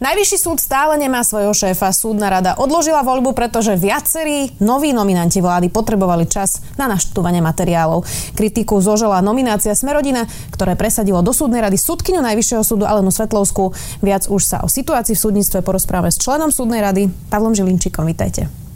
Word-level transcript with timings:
Najvyšší 0.00 0.38
súd 0.40 0.56
stále 0.64 0.96
nemá 0.96 1.20
svojho 1.20 1.52
šéfa. 1.52 1.92
Súdna 1.92 2.32
rada 2.32 2.56
odložila 2.56 3.04
voľbu, 3.04 3.36
pretože 3.36 3.76
viacerí 3.76 4.48
noví 4.56 4.96
nominanti 4.96 5.44
vlády 5.44 5.68
potrebovali 5.68 6.24
čas 6.24 6.64
na 6.80 6.88
naštudovanie 6.88 7.44
materiálov. 7.44 8.08
Kritiku 8.32 8.80
zožela 8.80 9.20
nominácia 9.20 9.76
Smerodina, 9.76 10.24
ktoré 10.56 10.72
presadilo 10.72 11.20
do 11.20 11.36
súdnej 11.36 11.60
rady 11.60 11.76
súdkyňu 11.76 12.24
Najvyššieho 12.24 12.64
súdu 12.64 12.88
Alenu 12.88 13.12
Svetlovskú. 13.12 13.76
Viac 14.00 14.24
už 14.32 14.40
sa 14.40 14.64
o 14.64 14.72
situácii 14.72 15.12
v 15.12 15.20
súdnictve 15.20 15.60
porozprávame 15.60 16.08
s 16.08 16.16
členom 16.16 16.48
súdnej 16.48 16.80
rady 16.80 17.12
Pavlom 17.28 17.52
Žilinčikom. 17.52 18.08
Vítajte. 18.08 18.69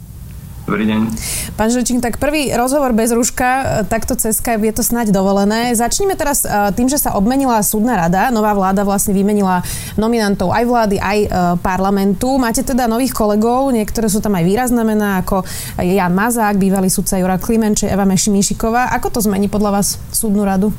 Dobrý 0.65 0.89
deň. 0.89 1.13
Pán 1.61 1.69
Žilčík, 1.69 2.01
tak 2.01 2.17
prvý 2.17 2.49
rozhovor 2.49 2.89
bez 2.97 3.13
rúška, 3.13 3.85
takto 3.85 4.17
cez 4.17 4.41
Skype 4.41 4.65
je 4.65 4.73
to 4.73 4.81
snáď 4.81 5.13
dovolené. 5.13 5.77
Začneme 5.77 6.17
teraz 6.17 6.41
e, 6.41 6.49
tým, 6.73 6.89
že 6.89 6.97
sa 6.97 7.13
obmenila 7.13 7.61
súdna 7.61 7.93
rada. 7.93 8.33
Nová 8.33 8.49
vláda 8.57 8.81
vlastne 8.81 9.13
vymenila 9.13 9.61
nominantov 9.93 10.49
aj 10.49 10.65
vlády, 10.65 10.97
aj 10.97 11.19
e, 11.21 11.27
parlamentu. 11.61 12.41
Máte 12.41 12.65
teda 12.65 12.89
nových 12.89 13.13
kolegov, 13.13 13.69
niektoré 13.77 14.09
sú 14.09 14.25
tam 14.25 14.33
aj 14.33 14.41
výrazné 14.41 14.81
mená, 14.81 15.21
ako 15.21 15.45
Jan 15.77 16.17
Mazák, 16.17 16.57
bývalý 16.57 16.89
sudca 16.89 17.21
Jura 17.21 17.37
Klimenče, 17.37 17.85
Eva 17.85 18.09
Mešimíšiková. 18.09 18.89
Ako 18.97 19.13
to 19.13 19.21
zmení 19.21 19.45
podľa 19.45 19.69
vás 19.69 20.01
súdnu 20.09 20.41
radu? 20.41 20.73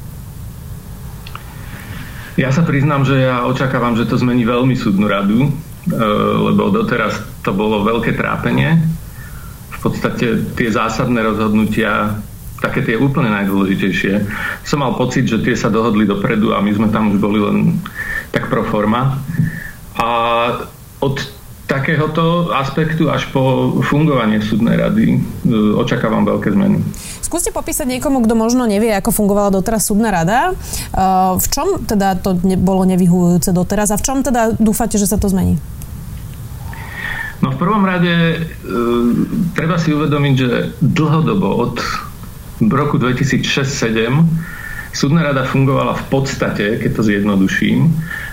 Ja 2.35 2.51
sa 2.51 2.67
priznám, 2.67 3.07
že 3.07 3.23
ja 3.23 3.47
očakávam, 3.47 3.95
že 3.95 4.11
to 4.11 4.19
zmení 4.19 4.43
veľmi 4.43 4.75
súdnu 4.75 5.07
radu, 5.07 5.47
e, 5.47 5.51
lebo 6.43 6.75
doteraz 6.75 7.23
to 7.47 7.55
bolo 7.55 7.87
veľké 7.87 8.19
trápenie 8.19 8.96
podstate 9.87 10.43
tie 10.59 10.69
zásadné 10.69 11.23
rozhodnutia, 11.23 12.19
také 12.59 12.83
tie 12.83 12.97
úplne 12.99 13.31
najdôležitejšie, 13.31 14.13
som 14.67 14.83
mal 14.83 14.99
pocit, 14.99 15.29
že 15.29 15.45
tie 15.45 15.55
sa 15.55 15.71
dohodli 15.71 16.09
dopredu 16.09 16.57
a 16.57 16.65
my 16.65 16.71
sme 16.73 16.89
tam 16.91 17.15
už 17.15 17.19
boli 17.23 17.39
len 17.39 17.79
tak 18.33 18.49
pro 18.51 18.65
forma. 18.67 19.21
A 19.97 20.09
od 20.99 21.17
takéhoto 21.67 22.55
aspektu 22.55 23.11
až 23.11 23.27
po 23.35 23.75
fungovanie 23.83 24.39
súdnej 24.39 24.79
rady 24.79 25.07
e, 25.11 25.19
očakávam 25.75 26.23
veľké 26.23 26.55
zmeny. 26.55 26.79
Skúste 27.19 27.51
popísať 27.51 27.91
niekomu, 27.91 28.23
kto 28.23 28.39
možno 28.39 28.71
nevie, 28.71 28.95
ako 28.95 29.11
fungovala 29.11 29.51
doteraz 29.51 29.91
súdna 29.91 30.15
rada. 30.15 30.39
E, 30.51 31.03
v 31.35 31.47
čom 31.51 31.83
teda 31.83 32.23
to 32.23 32.39
bolo 32.63 32.87
nevyhujúce 32.87 33.51
doteraz 33.51 33.91
a 33.91 33.99
v 33.99 34.05
čom 34.07 34.23
teda 34.23 34.55
dúfate, 34.63 34.95
že 34.95 35.11
sa 35.11 35.19
to 35.19 35.27
zmení? 35.27 35.59
No 37.47 37.55
v 37.55 37.63
prvom 37.63 37.87
rade 37.87 38.11
e, 38.11 38.37
treba 39.55 39.79
si 39.79 39.95
uvedomiť, 39.95 40.35
že 40.35 40.75
dlhodobo 40.83 41.47
od 41.47 41.79
roku 42.59 42.99
2006-2007 42.99 44.91
súdna 44.91 45.31
rada 45.31 45.47
fungovala 45.47 45.95
v 45.95 46.05
podstate, 46.11 46.83
keď 46.83 46.91
to 46.99 47.07
zjednoduším, 47.07 47.87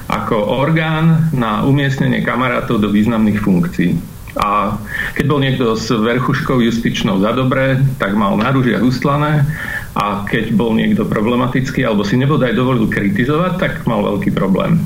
ako 0.09 0.34
orgán 0.66 1.30
na 1.30 1.61
umiestnenie 1.61 2.25
kamarátov 2.25 2.81
do 2.81 2.89
významných 2.89 3.38
funkcií. 3.38 4.02
A 4.34 4.81
keď 5.14 5.25
bol 5.30 5.38
niekto 5.45 5.78
s 5.78 5.94
verchuškou 5.94 6.58
justičnou 6.58 7.22
za 7.22 7.38
dobré, 7.38 7.86
tak 8.02 8.17
mal 8.17 8.34
na 8.34 8.50
rúžiach 8.50 8.81
ustlané 8.81 9.45
a 9.94 10.25
keď 10.25 10.58
bol 10.58 10.73
niekto 10.73 11.06
problematický 11.06 11.86
alebo 11.86 12.02
si 12.02 12.17
nebodaj 12.17 12.58
dovolil 12.58 12.89
kritizovať, 12.89 13.61
tak 13.61 13.73
mal 13.86 14.02
veľký 14.02 14.34
problém. 14.34 14.81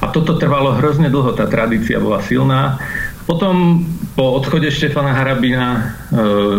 A 0.00 0.08
toto 0.08 0.40
trvalo 0.40 0.72
hrozne 0.72 1.12
dlho, 1.12 1.36
tá 1.36 1.44
tradícia 1.44 2.00
bola 2.00 2.24
silná 2.24 2.80
potom 3.28 3.84
po 4.16 4.40
odchode 4.40 4.72
Štefana 4.72 5.12
Harabina 5.12 5.68
e, 5.76 5.80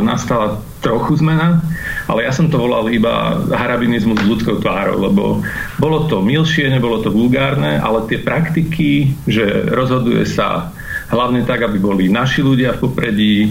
nastala 0.06 0.62
trochu 0.86 1.18
zmena, 1.18 1.66
ale 2.06 2.24
ja 2.24 2.32
som 2.32 2.48
to 2.48 2.62
volal 2.62 2.88
iba 2.94 3.42
harabinizmus 3.50 4.22
s 4.22 4.30
ľudskou 4.30 4.62
tvárou, 4.62 5.02
lebo 5.02 5.42
bolo 5.82 6.06
to 6.06 6.22
milšie, 6.22 6.70
nebolo 6.70 7.02
to 7.02 7.10
vulgárne, 7.10 7.82
ale 7.82 8.06
tie 8.06 8.22
praktiky, 8.22 9.18
že 9.26 9.66
rozhoduje 9.74 10.24
sa 10.30 10.70
hlavne 11.10 11.42
tak, 11.44 11.66
aby 11.66 11.82
boli 11.82 12.06
naši 12.06 12.46
ľudia 12.46 12.78
v 12.78 12.82
popredí, 12.86 13.36
e, 13.44 13.50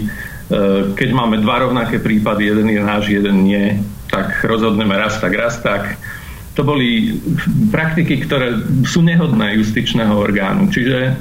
keď 0.95 1.09
máme 1.11 1.43
dva 1.43 1.67
rovnaké 1.67 1.99
prípady, 1.99 2.47
jeden 2.47 2.71
je 2.71 2.81
náš, 2.81 3.11
jeden 3.11 3.43
nie, 3.43 3.83
tak 4.07 4.47
rozhodneme 4.47 4.95
raz 4.95 5.19
tak, 5.19 5.35
raz 5.35 5.59
tak. 5.59 5.99
To 6.57 6.63
boli 6.65 7.19
praktiky, 7.69 8.25
ktoré 8.25 8.57
sú 8.83 9.03
nehodné 9.05 9.59
justičného 9.59 10.11
orgánu. 10.11 10.67
Čiže 10.67 11.15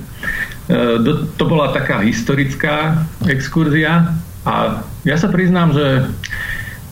to 1.37 1.45
bola 1.49 1.73
taká 1.73 2.05
historická 2.05 3.09
exkurzia 3.25 4.13
a 4.45 4.85
ja 5.09 5.17
sa 5.17 5.33
priznám, 5.33 5.73
že 5.73 5.87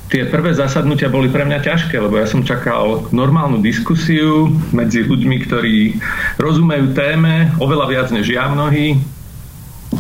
tie 0.09 0.25
prvé 0.25 0.55
zasadnutia 0.55 1.13
boli 1.13 1.29
pre 1.29 1.45
mňa 1.45 1.61
ťažké, 1.61 1.99
lebo 1.99 2.17
ja 2.17 2.25
som 2.25 2.47
čakal 2.47 3.11
normálnu 3.11 3.61
diskusiu 3.61 4.49
medzi 4.71 5.03
ľuďmi, 5.03 5.37
ktorí 5.45 5.99
rozumejú 6.41 6.95
téme 6.95 7.53
oveľa 7.59 7.87
viac 7.91 8.09
než 8.15 8.31
ja 8.31 8.47
mnohí. 8.49 9.03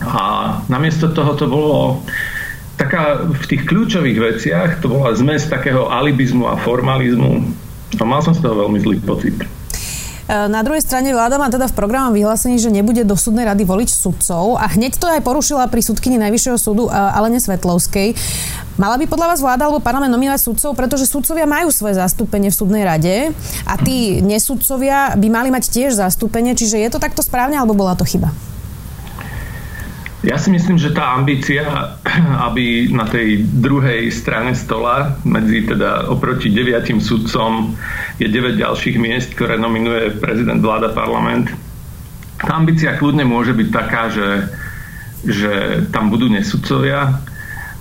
A 0.06 0.56
namiesto 0.70 1.10
toho 1.10 1.34
to 1.34 1.46
bolo 1.50 2.00
taká 2.78 3.24
v 3.24 3.44
tých 3.48 3.62
kľúčových 3.66 4.18
veciach, 4.20 4.70
to 4.84 4.92
bola 4.92 5.16
zmes 5.16 5.48
takého 5.48 5.88
alibizmu 5.88 6.46
a 6.46 6.60
formalizmu. 6.60 7.42
A 7.96 8.02
mal 8.04 8.20
som 8.20 8.36
z 8.36 8.44
toho 8.44 8.66
veľmi 8.66 8.78
zlý 8.82 9.00
pocit. 9.02 9.36
E, 10.26 10.50
na 10.50 10.60
druhej 10.66 10.82
strane 10.82 11.14
vláda 11.14 11.38
má 11.38 11.46
teda 11.46 11.70
v 11.70 11.78
programom 11.78 12.10
vyhlásení, 12.10 12.58
že 12.58 12.74
nebude 12.74 13.06
do 13.06 13.14
súdnej 13.14 13.46
rady 13.46 13.62
voliť 13.62 13.88
sudcov 13.94 14.58
a 14.58 14.66
hneď 14.74 14.98
to 14.98 15.06
aj 15.06 15.22
porušila 15.22 15.70
pri 15.70 15.86
súdkyni 15.86 16.18
Najvyššieho 16.18 16.58
súdu 16.58 16.90
e, 16.90 16.90
Alene 16.90 17.38
Svetlovskej. 17.38 18.18
Mala 18.76 18.98
by 18.98 19.06
podľa 19.06 19.26
vás 19.32 19.40
vláda 19.40 19.70
alebo 19.70 19.78
parlament 19.78 20.10
nominovať 20.10 20.42
sudcov, 20.42 20.74
pretože 20.74 21.06
sudcovia 21.06 21.46
majú 21.46 21.70
svoje 21.70 21.96
zastúpenie 21.96 22.50
v 22.50 22.58
súdnej 22.58 22.82
rade 22.82 23.30
a 23.64 23.74
tí 23.78 24.18
nesudcovia 24.20 25.14
by 25.14 25.28
mali 25.30 25.48
mať 25.54 25.70
tiež 25.70 25.96
zastúpenie, 25.96 26.58
čiže 26.58 26.82
je 26.82 26.90
to 26.90 26.98
takto 26.98 27.22
správne 27.22 27.56
alebo 27.56 27.78
bola 27.78 27.94
to 27.94 28.02
chyba? 28.02 28.34
Ja 30.26 30.42
si 30.42 30.50
myslím, 30.50 30.74
že 30.74 30.90
tá 30.90 31.14
ambícia, 31.14 31.62
aby 32.50 32.90
na 32.90 33.06
tej 33.06 33.46
druhej 33.46 34.10
strane 34.10 34.58
stola, 34.58 35.14
medzi 35.22 35.62
teda 35.62 36.10
oproti 36.10 36.50
deviatim 36.50 36.98
sudcom, 36.98 37.78
je 38.18 38.26
9 38.26 38.58
ďalších 38.58 38.98
miest, 38.98 39.38
ktoré 39.38 39.54
nominuje 39.54 40.18
prezident, 40.18 40.58
vláda, 40.58 40.90
parlament. 40.90 41.54
Tá 42.42 42.58
ambícia 42.58 42.98
kľudne 42.98 43.22
môže 43.22 43.54
byť 43.54 43.68
taká, 43.70 44.10
že, 44.10 44.50
že 45.22 45.52
tam 45.94 46.10
budú 46.10 46.26
nesudcovia, 46.26 47.22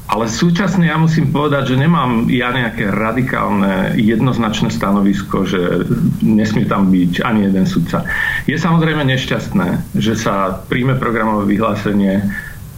ale 0.06 0.30
súčasne 0.30 0.86
ja 0.86 1.02
musím 1.02 1.34
povedať, 1.34 1.74
že 1.74 1.82
nemám 1.82 2.30
ja 2.30 2.54
nejaké 2.54 2.94
radikálne 2.94 3.98
jednoznačné 3.98 4.70
stanovisko, 4.70 5.50
že 5.50 5.82
nesmie 6.22 6.70
tam 6.70 6.94
byť 6.94 7.26
ani 7.26 7.50
jeden 7.50 7.66
sudca. 7.66 8.06
Je 8.46 8.54
samozrejme 8.54 9.02
nešťastné, 9.02 9.98
že 9.98 10.14
sa 10.14 10.62
príjme 10.70 10.94
programové 11.02 11.58
vyhlásenie 11.58 12.22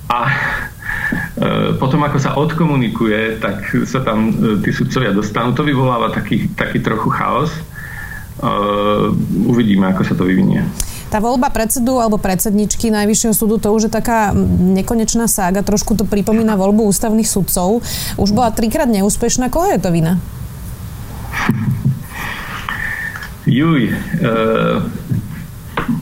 a 0.07 0.19
e, 0.23 0.33
potom 1.75 1.99
ako 2.07 2.17
sa 2.17 2.31
odkomunikuje, 2.39 3.43
tak 3.43 3.75
sa 3.83 3.99
tam 4.07 4.31
e, 4.31 4.63
tí 4.63 4.71
sudcovia 4.71 5.11
dostanú. 5.11 5.51
To 5.51 5.67
vyvoláva 5.67 6.15
taký, 6.15 6.47
taký 6.55 6.79
trochu 6.79 7.11
chaos. 7.11 7.51
E, 7.51 7.61
uvidíme, 9.51 9.91
ako 9.91 10.01
sa 10.07 10.15
to 10.15 10.23
vyvinie. 10.23 10.63
Tá 11.07 11.23
voľba 11.23 11.47
predsedu 11.47 12.03
alebo 12.03 12.19
predsedničky 12.19 12.91
Najvyššieho 12.91 13.31
súdu 13.31 13.55
to 13.63 13.71
už 13.71 13.87
je 13.87 13.91
taká 13.91 14.35
nekonečná 14.75 15.31
sága. 15.31 15.63
Trošku 15.63 15.95
to 15.95 16.03
pripomína 16.03 16.59
voľbu 16.59 16.83
ústavných 16.91 17.27
sudcov. 17.27 17.79
Už 18.19 18.29
bola 18.35 18.51
trikrát 18.51 18.91
neúspešná. 18.91 19.47
Koho 19.47 19.71
je 19.71 19.79
to 19.79 19.89
vina? 19.95 20.19
Juj, 23.47 23.87
e, 23.87 23.95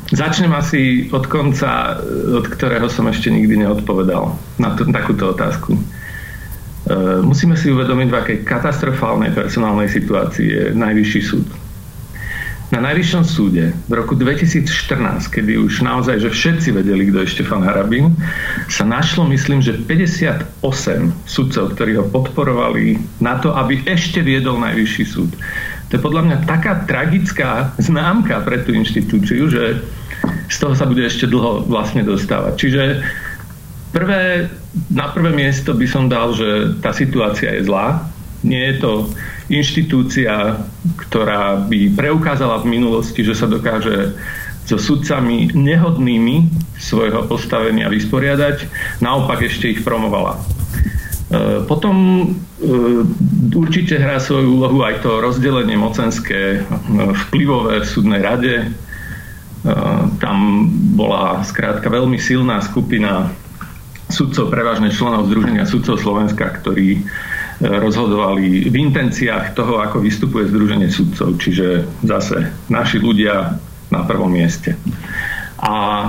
začnem 0.09 0.49
asi 0.57 1.05
od 1.13 1.29
konca, 1.29 2.01
od 2.33 2.49
ktorého 2.49 2.89
som 2.89 3.05
ešte 3.05 3.29
nikdy 3.29 3.61
neodpovedal 3.61 4.33
na, 4.57 4.73
t- 4.73 4.89
takúto 4.89 5.29
otázku. 5.29 5.77
E, 5.77 5.81
musíme 7.21 7.53
si 7.53 7.69
uvedomiť, 7.69 8.07
v 8.09 8.17
akej 8.17 8.37
katastrofálnej 8.41 9.37
personálnej 9.37 9.93
situácii 9.93 10.47
je 10.49 10.63
Najvyšší 10.73 11.21
súd 11.21 11.45
na 12.75 12.91
Najvyššom 12.91 13.23
súde 13.23 13.71
v 13.87 13.93
roku 13.95 14.19
2014, 14.19 15.31
kedy 15.31 15.55
už 15.55 15.79
naozaj, 15.79 16.19
že 16.19 16.27
všetci 16.27 16.75
vedeli, 16.75 17.07
kto 17.07 17.23
je 17.23 17.31
Štefan 17.39 17.63
Harabin, 17.63 18.11
sa 18.67 18.83
našlo, 18.83 19.23
myslím, 19.31 19.63
že 19.63 19.79
58 19.79 20.59
sudcov, 21.23 21.71
ktorí 21.71 21.95
ho 21.95 22.05
podporovali 22.11 22.99
na 23.23 23.39
to, 23.39 23.55
aby 23.55 23.79
ešte 23.87 24.19
viedol 24.19 24.59
Najvyšší 24.59 25.03
súd. 25.07 25.31
To 25.87 25.91
je 25.95 26.03
podľa 26.03 26.21
mňa 26.27 26.37
taká 26.43 26.83
tragická 26.83 27.71
známka 27.79 28.43
pre 28.43 28.59
tú 28.67 28.75
inštitúciu, 28.75 29.47
že 29.47 29.79
z 30.51 30.57
toho 30.59 30.75
sa 30.75 30.83
bude 30.83 31.07
ešte 31.07 31.31
dlho 31.31 31.63
vlastne 31.71 32.03
dostávať. 32.03 32.53
Čiže 32.59 32.81
prvé, 33.95 34.51
na 34.91 35.07
prvé 35.15 35.31
miesto 35.31 35.71
by 35.71 35.87
som 35.87 36.11
dal, 36.11 36.35
že 36.35 36.75
tá 36.83 36.91
situácia 36.91 37.55
je 37.55 37.71
zlá. 37.71 38.03
Nie 38.43 38.75
je 38.75 38.83
to 38.83 38.91
inštitúcia, 39.51 40.61
ktorá 41.07 41.61
by 41.69 41.93
preukázala 41.93 42.61
v 42.65 42.79
minulosti, 42.79 43.21
že 43.21 43.37
sa 43.37 43.45
dokáže 43.45 44.17
so 44.65 44.81
sudcami 44.81 45.53
nehodnými 45.53 46.49
svojho 46.81 47.29
postavenia 47.29 47.85
vysporiadať, 47.85 48.65
naopak 48.97 49.45
ešte 49.45 49.77
ich 49.77 49.85
promovala. 49.85 50.41
E, 51.25 51.61
potom 51.69 51.95
e, 52.21 52.25
určite 53.53 54.01
hrá 54.01 54.17
svoju 54.17 54.57
úlohu 54.57 54.81
aj 54.81 55.05
to 55.05 55.21
rozdelenie 55.21 55.77
mocenské 55.77 56.41
e, 56.57 56.59
vplyvové 57.29 57.85
v 57.85 57.89
súdnej 57.89 58.21
rade. 58.21 58.55
Tam 60.21 60.69
bola 60.93 61.41
skrátka 61.41 61.89
veľmi 61.89 62.21
silná 62.21 62.61
skupina 62.61 63.33
sudcov, 64.13 64.53
prevažne 64.53 64.93
členov 64.93 65.25
Združenia 65.25 65.65
sudcov 65.65 65.97
Slovenska, 65.97 66.53
ktorí 66.61 67.01
rozhodovali 67.61 68.67
v 68.67 68.75
intenciách 68.75 69.55
toho, 69.55 69.79
ako 69.79 70.03
vystupuje 70.03 70.51
Združenie 70.51 70.91
sudcov. 70.91 71.39
Čiže 71.39 71.87
zase 72.03 72.51
naši 72.67 72.99
ľudia 72.99 73.55
na 73.93 74.01
prvom 74.03 74.31
mieste 74.33 74.75
a 75.65 75.75
e, 76.05 76.07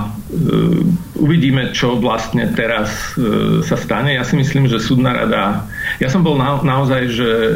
uvidíme, 1.17 1.73
čo 1.73 1.97
vlastne 1.97 2.51
teraz 2.51 3.15
e, 3.17 3.63
sa 3.65 3.73
stane. 3.73 4.13
Ja 4.13 4.27
si 4.27 4.35
myslím, 4.35 4.69
že 4.69 4.77
súdna 4.77 5.15
rada... 5.17 5.65
Ja 5.97 6.13
som 6.13 6.21
bol 6.21 6.35
na, 6.35 6.61
naozaj, 6.61 7.01
že 7.09 7.29
e, 7.31 7.53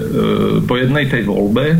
po 0.64 0.80
jednej 0.80 1.12
tej 1.12 1.30
voľbe 1.30 1.76
e, 1.76 1.78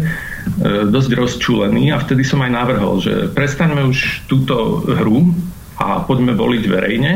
dosť 0.92 1.12
rozčúlený 1.16 1.96
a 1.96 2.02
vtedy 2.04 2.22
som 2.22 2.44
aj 2.44 2.52
navrhol, 2.52 3.02
že 3.02 3.34
prestaňme 3.34 3.88
už 3.88 4.28
túto 4.28 4.86
hru 4.86 5.32
a 5.80 6.04
poďme 6.06 6.36
voliť 6.36 6.64
verejne. 6.70 7.12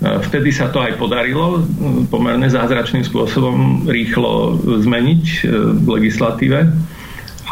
E, 0.00 0.18
vtedy 0.24 0.48
sa 0.48 0.72
to 0.72 0.80
aj 0.80 0.96
podarilo 0.96 1.60
pomerne 2.08 2.48
zázračným 2.48 3.04
spôsobom 3.04 3.84
rýchlo 3.84 4.56
zmeniť 4.80 5.24
e, 5.24 5.40
v 5.76 5.86
legislatíve. 6.00 6.72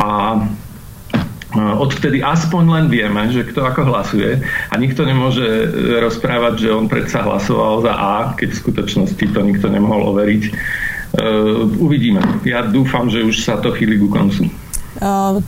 A 0.00 0.40
odvtedy 1.58 2.20
aspoň 2.24 2.64
len 2.70 2.86
vieme, 2.92 3.28
že 3.32 3.44
kto 3.44 3.66
ako 3.66 3.88
hlasuje 3.88 4.40
a 4.44 4.74
nikto 4.80 5.04
nemôže 5.04 5.44
e, 5.44 5.66
rozprávať, 6.00 6.54
že 6.68 6.72
on 6.72 6.88
predsa 6.88 7.20
hlasoval 7.20 7.84
za 7.84 7.92
A, 7.92 8.14
keď 8.32 8.56
v 8.56 8.60
skutočnosti 8.64 9.24
to 9.28 9.40
nikto 9.44 9.68
nemohol 9.68 10.16
overiť. 10.16 10.44
Uvidíme. 11.80 12.20
Ja 12.44 12.60
dúfam, 12.68 13.08
že 13.08 13.24
už 13.24 13.40
sa 13.40 13.56
to 13.56 13.72
chýli 13.72 13.96
ku 13.96 14.12
koncu. 14.12 14.44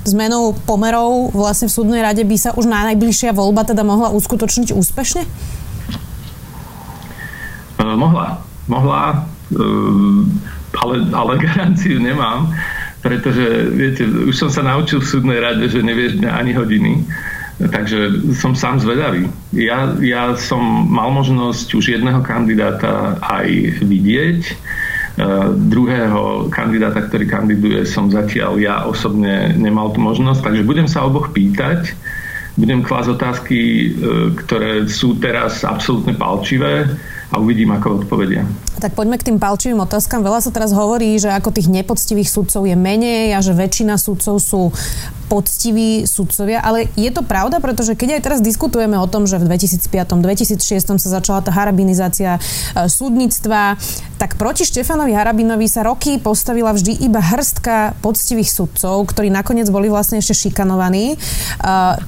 Zmenou 0.08 0.56
pomerov 0.64 1.36
vlastne 1.36 1.68
v 1.68 1.76
súdnej 1.76 2.00
rade 2.00 2.24
by 2.24 2.36
sa 2.40 2.56
už 2.56 2.64
na 2.64 2.80
najbližšia 2.88 3.36
voľba 3.36 3.68
teda 3.68 3.84
mohla 3.84 4.08
uskutočniť 4.08 4.72
úspešne? 4.72 5.28
Mohla. 7.96 8.28
Mohla, 8.68 9.26
uh, 9.56 10.22
ale, 10.78 10.94
ale 11.10 11.32
garanciu 11.46 11.98
nemám 11.98 12.52
pretože 13.00 13.72
viete, 13.72 14.04
už 14.04 14.36
som 14.36 14.50
sa 14.52 14.60
naučil 14.60 15.00
v 15.00 15.08
súdnej 15.08 15.38
rade, 15.40 15.64
že 15.72 15.80
nevieš 15.80 16.20
dňa 16.20 16.30
ani 16.36 16.52
hodiny. 16.52 16.92
Takže 17.60 18.32
som 18.40 18.56
sám 18.56 18.80
zvedavý. 18.80 19.28
Ja, 19.52 19.92
ja 20.00 20.32
som 20.32 20.88
mal 20.88 21.12
možnosť 21.12 21.76
už 21.76 21.92
jedného 21.96 22.24
kandidáta 22.24 23.20
aj 23.20 23.48
vidieť. 23.84 24.40
Uh, 25.20 25.52
druhého 25.52 26.48
kandidáta, 26.48 27.04
ktorý 27.04 27.28
kandiduje, 27.28 27.84
som 27.84 28.08
zatiaľ 28.08 28.56
ja 28.56 28.88
osobne 28.88 29.52
nemal 29.58 29.92
tú 29.92 30.00
možnosť, 30.00 30.40
takže 30.40 30.64
budem 30.64 30.88
sa 30.88 31.04
oboch 31.04 31.36
pýtať. 31.36 31.92
Budem 32.56 32.80
klásť 32.80 33.20
otázky, 33.20 33.60
uh, 33.60 34.32
ktoré 34.40 34.88
sú 34.88 35.20
teraz 35.20 35.60
absolútne 35.60 36.16
palčivé 36.16 36.88
a 37.30 37.38
uvidím, 37.38 37.70
ako 37.70 38.02
odpovedia. 38.02 38.42
Tak 38.82 38.98
poďme 38.98 39.16
k 39.16 39.30
tým 39.30 39.38
palčivým 39.38 39.78
otázkam. 39.78 40.26
Veľa 40.26 40.42
sa 40.42 40.50
teraz 40.50 40.74
hovorí, 40.74 41.14
že 41.16 41.30
ako 41.30 41.54
tých 41.54 41.70
nepoctivých 41.70 42.26
sudcov 42.26 42.66
je 42.66 42.74
menej 42.74 43.34
a 43.34 43.38
že 43.38 43.54
väčšina 43.54 43.94
sudcov 43.94 44.42
sú 44.42 44.74
poctiví 45.30 46.10
sudcovia, 46.10 46.58
ale 46.58 46.90
je 46.98 47.06
to 47.14 47.22
pravda, 47.22 47.62
pretože 47.62 47.94
keď 47.94 48.18
aj 48.18 48.22
teraz 48.26 48.40
diskutujeme 48.42 48.98
o 48.98 49.06
tom, 49.06 49.30
že 49.30 49.38
v 49.38 49.46
2005 49.46 50.18
2006 50.18 50.58
sa 50.98 51.08
začala 51.22 51.38
tá 51.38 51.54
harabinizácia 51.54 52.34
e, 52.34 52.40
súdnictva, 52.90 53.78
tak 54.18 54.34
proti 54.34 54.66
Štefanovi 54.66 55.14
Harabinovi 55.14 55.70
sa 55.70 55.86
roky 55.86 56.18
postavila 56.18 56.74
vždy 56.74 57.06
iba 57.06 57.22
hrstka 57.22 58.02
poctivých 58.02 58.50
sudcov, 58.50 59.06
ktorí 59.06 59.30
nakoniec 59.30 59.70
boli 59.70 59.86
vlastne 59.86 60.18
ešte 60.18 60.50
šikanovaní. 60.50 61.14
E, 61.14 61.16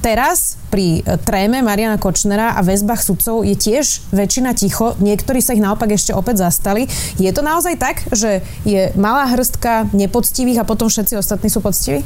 teraz 0.03 0.59
pri 0.67 1.05
tréme 1.23 1.63
Mariana 1.63 1.95
Kočnera 1.95 2.57
a 2.57 2.65
väzbách 2.65 2.99
sudcov 2.99 3.47
je 3.47 3.55
tiež 3.55 4.09
väčšina 4.11 4.51
ticho, 4.57 4.99
niektorí 4.99 5.39
sa 5.39 5.55
ich 5.55 5.63
naopak 5.63 5.95
ešte 5.95 6.11
opäť 6.11 6.43
zastali. 6.43 6.91
Je 7.15 7.31
to 7.31 7.39
naozaj 7.45 7.79
tak, 7.79 8.03
že 8.11 8.43
je 8.67 8.91
malá 8.99 9.29
hrstka 9.31 9.87
nepoctivých 9.95 10.65
a 10.65 10.67
potom 10.67 10.91
všetci 10.91 11.15
ostatní 11.15 11.47
sú 11.47 11.63
poctiví? 11.63 12.03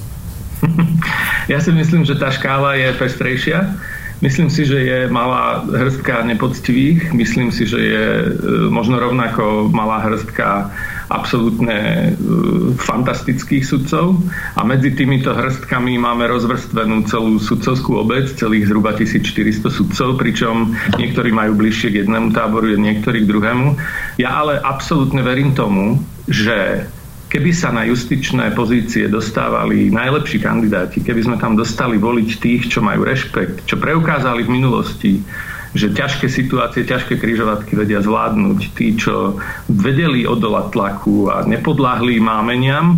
Ja 1.47 1.63
si 1.63 1.71
myslím, 1.71 2.03
že 2.03 2.19
tá 2.19 2.27
škála 2.27 2.75
je 2.75 2.91
pestrejšia. 2.99 3.71
Myslím 4.17 4.49
si, 4.49 4.65
že 4.65 4.81
je 4.81 4.99
malá 5.13 5.61
hrstka 5.63 6.25
nepoctivých. 6.25 7.13
Myslím 7.13 7.53
si, 7.53 7.69
že 7.69 7.79
je 7.79 8.05
e, 8.25 8.29
možno 8.67 8.97
rovnako 8.97 9.69
malá 9.69 10.01
hrstka 10.01 10.73
absolútne 11.13 11.77
e, 11.77 12.07
fantastických 12.81 13.61
sudcov 13.61 14.17
a 14.57 14.65
medzi 14.65 14.91
týmito 14.97 15.31
hrstkami 15.37 16.01
máme 16.01 16.25
rozvrstvenú 16.33 17.05
celú 17.05 17.37
sudcovskú 17.37 18.01
obec, 18.01 18.27
celých 18.33 18.67
zhruba 18.73 18.97
1400 18.97 19.69
sudcov, 19.69 20.17
pričom 20.17 20.73
niektorí 20.97 21.29
majú 21.29 21.53
bližšie 21.53 21.93
k 21.93 21.99
jednému 22.03 22.33
táboru, 22.33 22.73
niektorí 22.73 23.21
k 23.21 23.29
druhému. 23.29 23.77
Ja 24.17 24.41
ale 24.41 24.57
absolútne 24.57 25.21
verím 25.21 25.53
tomu, 25.53 26.01
že 26.25 26.89
keby 27.27 27.51
sa 27.51 27.75
na 27.75 27.83
justičné 27.83 28.55
pozície 28.55 29.11
dostávali 29.11 29.91
najlepší 29.91 30.39
kandidáti, 30.39 31.03
keby 31.03 31.21
sme 31.27 31.37
tam 31.37 31.59
dostali 31.59 31.99
voliť 31.99 32.29
tých, 32.39 32.61
čo 32.71 32.79
majú 32.79 33.03
rešpekt, 33.03 33.67
čo 33.67 33.75
preukázali 33.75 34.47
v 34.47 34.53
minulosti, 34.53 35.19
že 35.75 35.91
ťažké 35.91 36.31
situácie, 36.31 36.87
ťažké 36.87 37.19
kryžovatky 37.19 37.75
vedia 37.75 37.99
zvládnuť. 37.99 38.59
Tí, 38.73 38.95
čo 38.95 39.37
vedeli 39.67 40.23
odolať 40.23 40.73
tlaku 40.73 41.27
a 41.27 41.43
nepodláhli 41.43 42.17
mámeniam, 42.23 42.97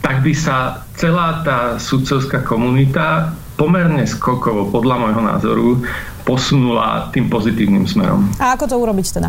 tak 0.00 0.24
by 0.24 0.32
sa 0.36 0.84
celá 0.96 1.44
tá 1.44 1.76
sudcovská 1.76 2.44
komunita 2.44 3.36
pomerne 3.54 4.02
skokovo, 4.08 4.68
podľa 4.72 4.96
môjho 4.98 5.22
názoru, 5.22 5.68
posunula 6.26 7.12
tým 7.12 7.30
pozitívnym 7.30 7.86
smerom. 7.86 8.32
A 8.40 8.56
ako 8.56 8.64
to 8.66 8.76
urobiť 8.80 9.06
teda? 9.20 9.28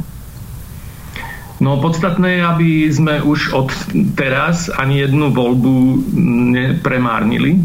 No 1.66 1.82
podstatné 1.82 2.38
je, 2.38 2.42
aby 2.46 2.70
sme 2.94 3.26
už 3.26 3.50
od 3.58 3.74
teraz 4.14 4.70
ani 4.70 5.02
jednu 5.02 5.34
voľbu 5.34 6.06
nepremárnili 6.54 7.58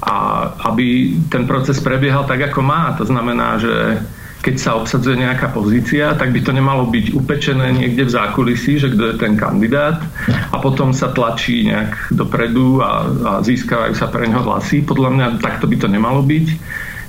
a 0.00 0.48
aby 0.72 1.12
ten 1.28 1.44
proces 1.44 1.76
prebiehal 1.76 2.24
tak, 2.24 2.40
ako 2.48 2.64
má. 2.64 2.96
To 2.96 3.04
znamená, 3.04 3.60
že 3.60 4.00
keď 4.44 4.54
sa 4.60 4.76
obsadzuje 4.76 5.24
nejaká 5.24 5.52
pozícia, 5.52 6.16
tak 6.16 6.32
by 6.32 6.40
to 6.40 6.52
nemalo 6.52 6.88
byť 6.88 7.16
upečené 7.16 7.72
niekde 7.72 8.08
v 8.08 8.14
zákulisí, 8.16 8.80
že 8.80 8.92
kto 8.92 9.12
je 9.12 9.14
ten 9.20 9.36
kandidát 9.36 10.00
a 10.52 10.56
potom 10.60 10.92
sa 10.96 11.12
tlačí 11.12 11.68
nejak 11.68 12.16
dopredu 12.16 12.80
a, 12.80 13.08
a 13.08 13.32
získavajú 13.44 13.92
sa 13.92 14.08
pre 14.08 14.28
neho 14.28 14.40
hlasy. 14.40 14.84
Podľa 14.84 15.10
mňa 15.16 15.26
takto 15.40 15.64
by 15.64 15.76
to 15.80 15.88
nemalo 15.88 16.20
byť. 16.20 16.46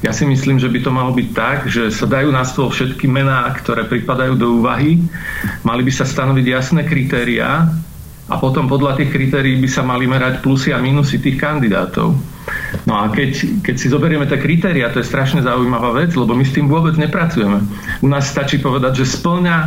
Ja 0.06 0.14
si 0.14 0.22
myslím, 0.30 0.62
že 0.62 0.70
by 0.70 0.86
to 0.86 0.94
malo 0.94 1.18
byť 1.18 1.28
tak, 1.34 1.66
že 1.66 1.90
sa 1.90 2.06
dajú 2.06 2.30
na 2.30 2.46
stôl 2.46 2.70
všetky 2.70 3.10
mená, 3.10 3.50
ktoré 3.58 3.90
pripadajú 3.90 4.38
do 4.38 4.62
úvahy. 4.62 5.02
Mali 5.66 5.82
by 5.82 5.90
sa 5.90 6.06
stanoviť 6.06 6.46
jasné 6.46 6.86
kritériá 6.86 7.66
a 8.30 8.36
potom 8.38 8.70
podľa 8.70 9.02
tých 9.02 9.10
kritérií 9.10 9.58
by 9.58 9.66
sa 9.66 9.82
mali 9.82 10.06
merať 10.06 10.46
plusy 10.46 10.70
a 10.70 10.78
minusy 10.78 11.18
tých 11.18 11.42
kandidátov. 11.42 12.14
No 12.86 12.94
a 13.02 13.10
keď, 13.10 13.66
keď 13.66 13.76
si 13.82 13.90
zoberieme 13.90 14.30
tie 14.30 14.38
kritéria, 14.38 14.94
to 14.94 15.02
je 15.02 15.10
strašne 15.10 15.42
zaujímavá 15.42 15.98
vec, 15.98 16.14
lebo 16.14 16.38
my 16.38 16.46
s 16.46 16.54
tým 16.54 16.70
vôbec 16.70 16.94
nepracujeme. 17.02 17.66
U 18.06 18.08
nás 18.10 18.30
stačí 18.30 18.62
povedať, 18.62 19.02
že 19.02 19.10
splňa 19.10 19.58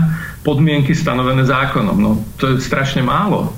podmienky 0.47 0.95
stanovené 0.95 1.43
zákonom. 1.51 1.99
No 1.99 2.23
to 2.39 2.55
je 2.55 2.63
strašne 2.63 3.03
málo. 3.03 3.51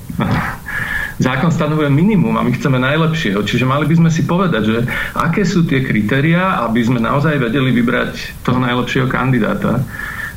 Zákon 1.21 1.53
stanovuje 1.53 1.93
minimum 1.93 2.33
a 2.41 2.43
my 2.43 2.57
chceme 2.57 2.81
najlepšieho. 2.81 3.45
Čiže 3.45 3.69
mali 3.69 3.85
by 3.85 3.95
sme 4.01 4.11
si 4.11 4.25
povedať, 4.25 4.63
že 4.65 4.79
aké 5.13 5.45
sú 5.45 5.69
tie 5.69 5.85
kritéria, 5.85 6.65
aby 6.65 6.81
sme 6.81 6.97
naozaj 6.97 7.37
vedeli 7.37 7.77
vybrať 7.77 8.41
toho 8.41 8.57
najlepšieho 8.57 9.05
kandidáta. 9.05 9.85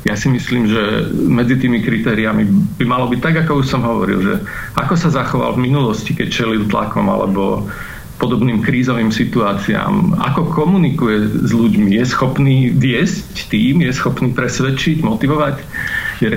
Ja 0.04 0.12
si 0.12 0.28
myslím, 0.28 0.68
že 0.68 1.08
medzi 1.16 1.56
tými 1.56 1.80
kritériami 1.80 2.44
by 2.76 2.84
malo 2.84 3.08
byť 3.08 3.20
tak, 3.24 3.34
ako 3.48 3.64
už 3.64 3.66
som 3.72 3.80
hovoril, 3.80 4.20
že 4.20 4.34
ako 4.76 4.94
sa 5.00 5.08
zachoval 5.08 5.56
v 5.56 5.64
minulosti, 5.72 6.12
keď 6.12 6.28
čelil 6.28 6.68
tlakom 6.68 7.08
alebo 7.08 7.64
podobným 8.20 8.60
krízovým 8.60 9.08
situáciám, 9.08 10.20
ako 10.20 10.52
komunikuje 10.52 11.48
s 11.48 11.50
ľuďmi, 11.50 11.96
je 11.96 12.04
schopný 12.04 12.56
viesť 12.70 13.48
tým, 13.48 13.82
je 13.82 13.92
schopný 13.96 14.30
presvedčiť, 14.36 15.00
motivovať, 15.02 15.56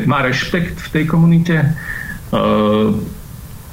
má 0.08 0.24
rešpekt 0.26 0.80
v 0.80 0.90
tej 0.90 1.04
komunite, 1.06 1.56
uh, 1.62 2.96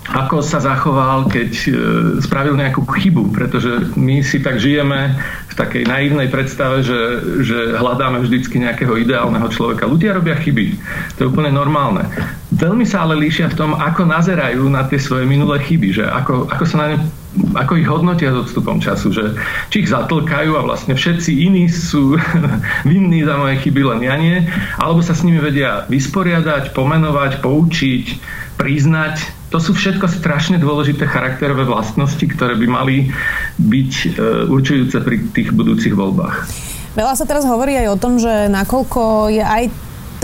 ako 0.05 0.45
sa 0.45 0.61
zachoval, 0.61 1.33
keď 1.33 1.51
uh, 1.69 1.75
spravil 2.21 2.61
nejakú 2.61 2.85
chybu, 2.85 3.33
pretože 3.33 3.89
my 3.97 4.21
si 4.21 4.45
tak 4.45 4.61
žijeme 4.61 5.17
v 5.49 5.55
takej 5.57 5.89
naivnej 5.89 6.29
predstave, 6.29 6.85
že, 6.85 7.01
že 7.41 7.79
hľadáme 7.79 8.21
vždycky 8.21 8.61
nejakého 8.61 9.01
ideálneho 9.01 9.49
človeka. 9.49 9.89
Ľudia 9.89 10.19
robia 10.19 10.37
chyby. 10.37 10.77
To 11.17 11.19
je 11.25 11.31
úplne 11.31 11.55
normálne. 11.55 12.05
Veľmi 12.53 12.85
sa 12.85 13.09
ale 13.09 13.17
líšia 13.17 13.49
v 13.49 13.59
tom, 13.59 13.71
ako 13.73 14.05
nazerajú 14.05 14.67
na 14.69 14.85
tie 14.85 15.01
svoje 15.01 15.25
minulé 15.25 15.63
chyby, 15.63 16.03
že 16.03 16.05
ako, 16.05 16.53
ako 16.53 16.65
sa 16.69 16.77
na 16.85 16.87
ne 16.95 16.99
ako 17.55 17.73
ich 17.83 17.89
hodnotia 17.91 18.31
s 18.31 18.47
odstupom 18.47 18.79
času, 18.79 19.11
že 19.11 19.35
či 19.71 19.83
ich 19.83 19.91
zatlkajú 19.91 20.55
a 20.55 20.63
vlastne 20.63 20.95
všetci 20.95 21.51
iní 21.51 21.67
sú 21.67 22.15
vinní 22.89 23.27
za 23.27 23.35
moje 23.35 23.59
chyby, 23.67 23.83
len 23.83 24.01
ja 24.07 24.15
nie, 24.15 24.47
alebo 24.79 25.03
sa 25.03 25.19
s 25.19 25.27
nimi 25.27 25.43
vedia 25.43 25.83
vysporiadať, 25.91 26.71
pomenovať, 26.71 27.43
poučiť, 27.43 28.07
priznať. 28.55 29.44
To 29.55 29.63
sú 29.63 29.71
všetko 29.71 30.11
strašne 30.11 30.59
dôležité 30.59 31.07
charakterové 31.07 31.63
vlastnosti, 31.63 32.27
ktoré 32.27 32.59
by 32.59 32.67
mali 32.67 33.15
byť 33.63 33.93
e, 33.95 34.07
určujúce 34.51 34.99
pri 34.99 35.31
tých 35.31 35.55
budúcich 35.55 35.95
voľbách. 35.95 36.51
Veľa 36.99 37.15
sa 37.15 37.23
teraz 37.23 37.47
hovorí 37.47 37.79
aj 37.79 37.87
o 37.95 38.01
tom, 38.03 38.19
že 38.19 38.51
nakoľko 38.51 39.31
je 39.31 39.47
aj 39.47 39.71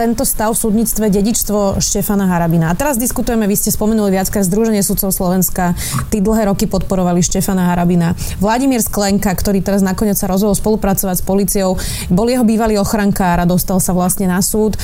tento 0.00 0.24
stav 0.24 0.56
v 0.56 0.64
súdnictve 0.64 1.12
dedičstvo 1.12 1.76
Štefana 1.76 2.24
Harabina. 2.24 2.72
A 2.72 2.74
teraz 2.74 2.96
diskutujeme, 2.96 3.44
vy 3.44 3.52
ste 3.52 3.68
spomenuli 3.68 4.16
viackrát 4.16 4.48
Združenie 4.48 4.80
sudcov 4.80 5.12
Slovenska, 5.12 5.76
tí 6.08 6.24
dlhé 6.24 6.48
roky 6.48 6.64
podporovali 6.64 7.20
Štefana 7.20 7.68
Harabina. 7.68 8.16
Vladimír 8.40 8.80
Sklenka, 8.80 9.28
ktorý 9.28 9.60
teraz 9.60 9.84
nakoniec 9.84 10.16
sa 10.16 10.24
rozhodol 10.24 10.56
spolupracovať 10.56 11.20
s 11.20 11.24
policiou, 11.28 11.76
bol 12.08 12.32
jeho 12.32 12.48
bývalý 12.48 12.80
ochrankár 12.80 13.44
a 13.44 13.44
dostal 13.44 13.76
sa 13.76 13.92
vlastne 13.92 14.24
na 14.24 14.40
súd. 14.40 14.80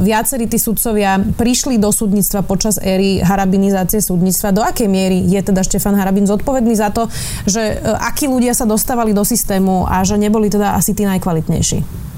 Viacerí 0.00 0.48
tí 0.48 0.56
sudcovia 0.56 1.20
prišli 1.20 1.76
do 1.76 1.92
súdnictva 1.92 2.40
počas 2.40 2.80
éry 2.80 3.20
harabinizácie 3.20 4.00
súdnictva. 4.00 4.56
Do 4.56 4.64
akej 4.64 4.88
miery 4.88 5.28
je 5.28 5.44
teda 5.44 5.60
Štefan 5.60 5.92
Harabin 5.92 6.24
zodpovedný 6.24 6.72
za 6.72 6.88
to, 6.88 7.12
že 7.44 7.60
e, 7.60 7.92
akí 8.00 8.24
ľudia 8.32 8.56
sa 8.56 8.64
dostávali 8.64 9.12
do 9.12 9.28
systému 9.28 9.84
a 9.84 10.00
že 10.08 10.16
neboli 10.16 10.48
teda 10.48 10.72
asi 10.72 10.96
tí 10.96 11.04
najkvalitnejší? 11.04 12.13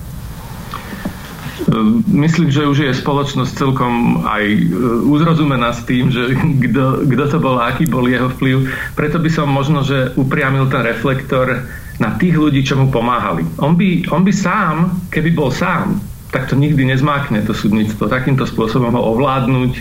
Ehm, 1.64 2.04
myslím, 2.12 2.52
že 2.52 2.68
už 2.68 2.78
je 2.84 2.92
spoločnosť 2.92 3.52
celkom 3.56 4.22
aj 4.28 4.44
e, 4.44 4.60
uzrozumená 5.08 5.72
s 5.72 5.88
tým, 5.88 6.12
že 6.12 6.36
kto 7.12 7.24
to 7.32 7.38
bol, 7.40 7.56
aký 7.56 7.88
bol 7.88 8.04
jeho 8.04 8.28
vplyv. 8.36 8.68
Preto 8.92 9.16
by 9.16 9.30
som 9.32 9.48
možno, 9.48 9.80
že 9.80 10.12
upriamil 10.20 10.68
ten 10.68 10.84
reflektor 10.84 11.64
na 11.96 12.12
tých 12.20 12.36
ľudí, 12.36 12.60
čo 12.60 12.76
mu 12.76 12.92
pomáhali. 12.92 13.48
On 13.64 13.72
by, 13.72 14.12
on 14.12 14.20
by 14.20 14.32
sám, 14.32 15.00
keby 15.08 15.32
bol 15.32 15.48
sám, 15.48 15.96
tak 16.28 16.52
to 16.52 16.58
nikdy 16.58 16.84
nezmákne 16.84 17.40
to 17.48 17.56
súdnictvo. 17.56 18.12
Takýmto 18.12 18.44
spôsobom 18.44 18.92
ho 18.92 19.02
ovládnuť 19.16 19.72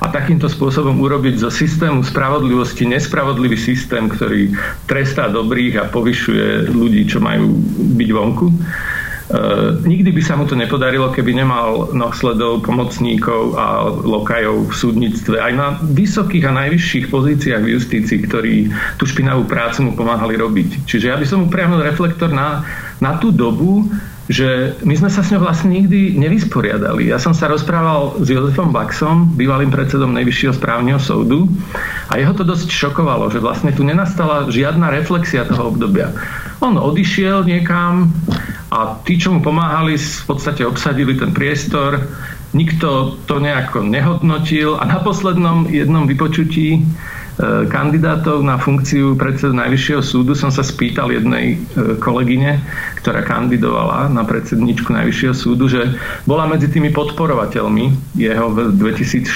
a 0.00 0.08
takýmto 0.08 0.48
spôsobom 0.48 0.96
urobiť 0.96 1.44
zo 1.44 1.52
systému 1.52 2.00
spravodlivosti 2.00 2.88
nespravodlivý 2.88 3.60
systém, 3.60 4.08
ktorý 4.08 4.56
trestá 4.88 5.28
dobrých 5.28 5.76
a 5.76 5.90
povyšuje 5.92 6.72
ľudí, 6.72 7.04
čo 7.04 7.20
majú 7.20 7.52
byť 8.00 8.08
vonku. 8.16 8.46
Uh, 9.30 9.78
nikdy 9.86 10.10
by 10.10 10.22
sa 10.26 10.34
mu 10.34 10.42
to 10.42 10.58
nepodarilo, 10.58 11.14
keby 11.14 11.38
nemal 11.38 11.94
nosledov, 11.94 12.66
pomocníkov 12.66 13.54
a 13.54 13.86
lokajov 14.02 14.66
v 14.66 14.74
súdnictve. 14.74 15.38
Aj 15.38 15.54
na 15.54 15.78
vysokých 15.78 16.50
a 16.50 16.56
najvyšších 16.66 17.06
pozíciách 17.14 17.62
v 17.62 17.72
justícii, 17.78 18.18
ktorí 18.26 18.74
tú 18.98 19.06
špinavú 19.06 19.46
prácu 19.46 19.86
mu 19.86 19.92
pomáhali 19.94 20.34
robiť. 20.34 20.82
Čiže 20.82 21.14
ja 21.14 21.16
by 21.16 21.26
som 21.30 21.46
upriamil 21.46 21.78
reflektor 21.78 22.34
na, 22.34 22.66
na 22.98 23.22
tú 23.22 23.30
dobu, 23.30 23.86
že 24.30 24.78
my 24.86 24.94
sme 24.94 25.10
sa 25.10 25.26
s 25.26 25.34
ňou 25.34 25.42
vlastne 25.42 25.74
nikdy 25.74 26.14
nevysporiadali. 26.14 27.10
Ja 27.10 27.18
som 27.18 27.34
sa 27.34 27.50
rozprával 27.50 28.22
s 28.22 28.30
Jozefom 28.30 28.70
Baxom, 28.70 29.34
bývalým 29.34 29.74
predsedom 29.74 30.14
Najvyššieho 30.14 30.54
správneho 30.54 31.02
súdu 31.02 31.50
a 32.06 32.14
jeho 32.14 32.30
to 32.30 32.46
dosť 32.46 32.70
šokovalo, 32.70 33.26
že 33.34 33.42
vlastne 33.42 33.74
tu 33.74 33.82
nenastala 33.82 34.46
žiadna 34.46 34.94
reflexia 34.94 35.42
toho 35.46 35.74
obdobia. 35.74 36.14
On 36.62 36.78
odišiel 36.78 37.42
niekam 37.42 38.14
a 38.70 39.02
tí, 39.02 39.18
čo 39.18 39.34
mu 39.34 39.42
pomáhali, 39.42 39.98
v 39.98 40.24
podstate 40.30 40.62
obsadili 40.62 41.18
ten 41.18 41.34
priestor. 41.34 42.06
Nikto 42.54 43.18
to 43.26 43.38
nejako 43.42 43.82
nehodnotil 43.86 44.74
a 44.78 44.86
na 44.86 44.98
poslednom 45.02 45.70
jednom 45.70 46.06
vypočutí 46.06 46.68
e, 46.74 46.80
kandidátov 47.70 48.42
na 48.42 48.58
funkciu 48.58 49.14
predsedu 49.14 49.54
Najvyššieho 49.54 50.02
súdu 50.02 50.34
som 50.34 50.50
sa 50.50 50.66
spýtal 50.66 51.14
jednej 51.14 51.54
e, 51.54 51.94
kolegyne, 52.02 52.58
ktorá 52.98 53.22
kandidovala 53.22 54.10
na 54.10 54.26
predsedničku 54.26 54.90
Najvyššieho 54.90 55.34
súdu, 55.34 55.70
že 55.70 55.94
bola 56.26 56.50
medzi 56.50 56.66
tými 56.66 56.90
podporovateľmi 56.90 58.18
jeho 58.18 58.50
v 58.50 58.74
2014 58.74 59.30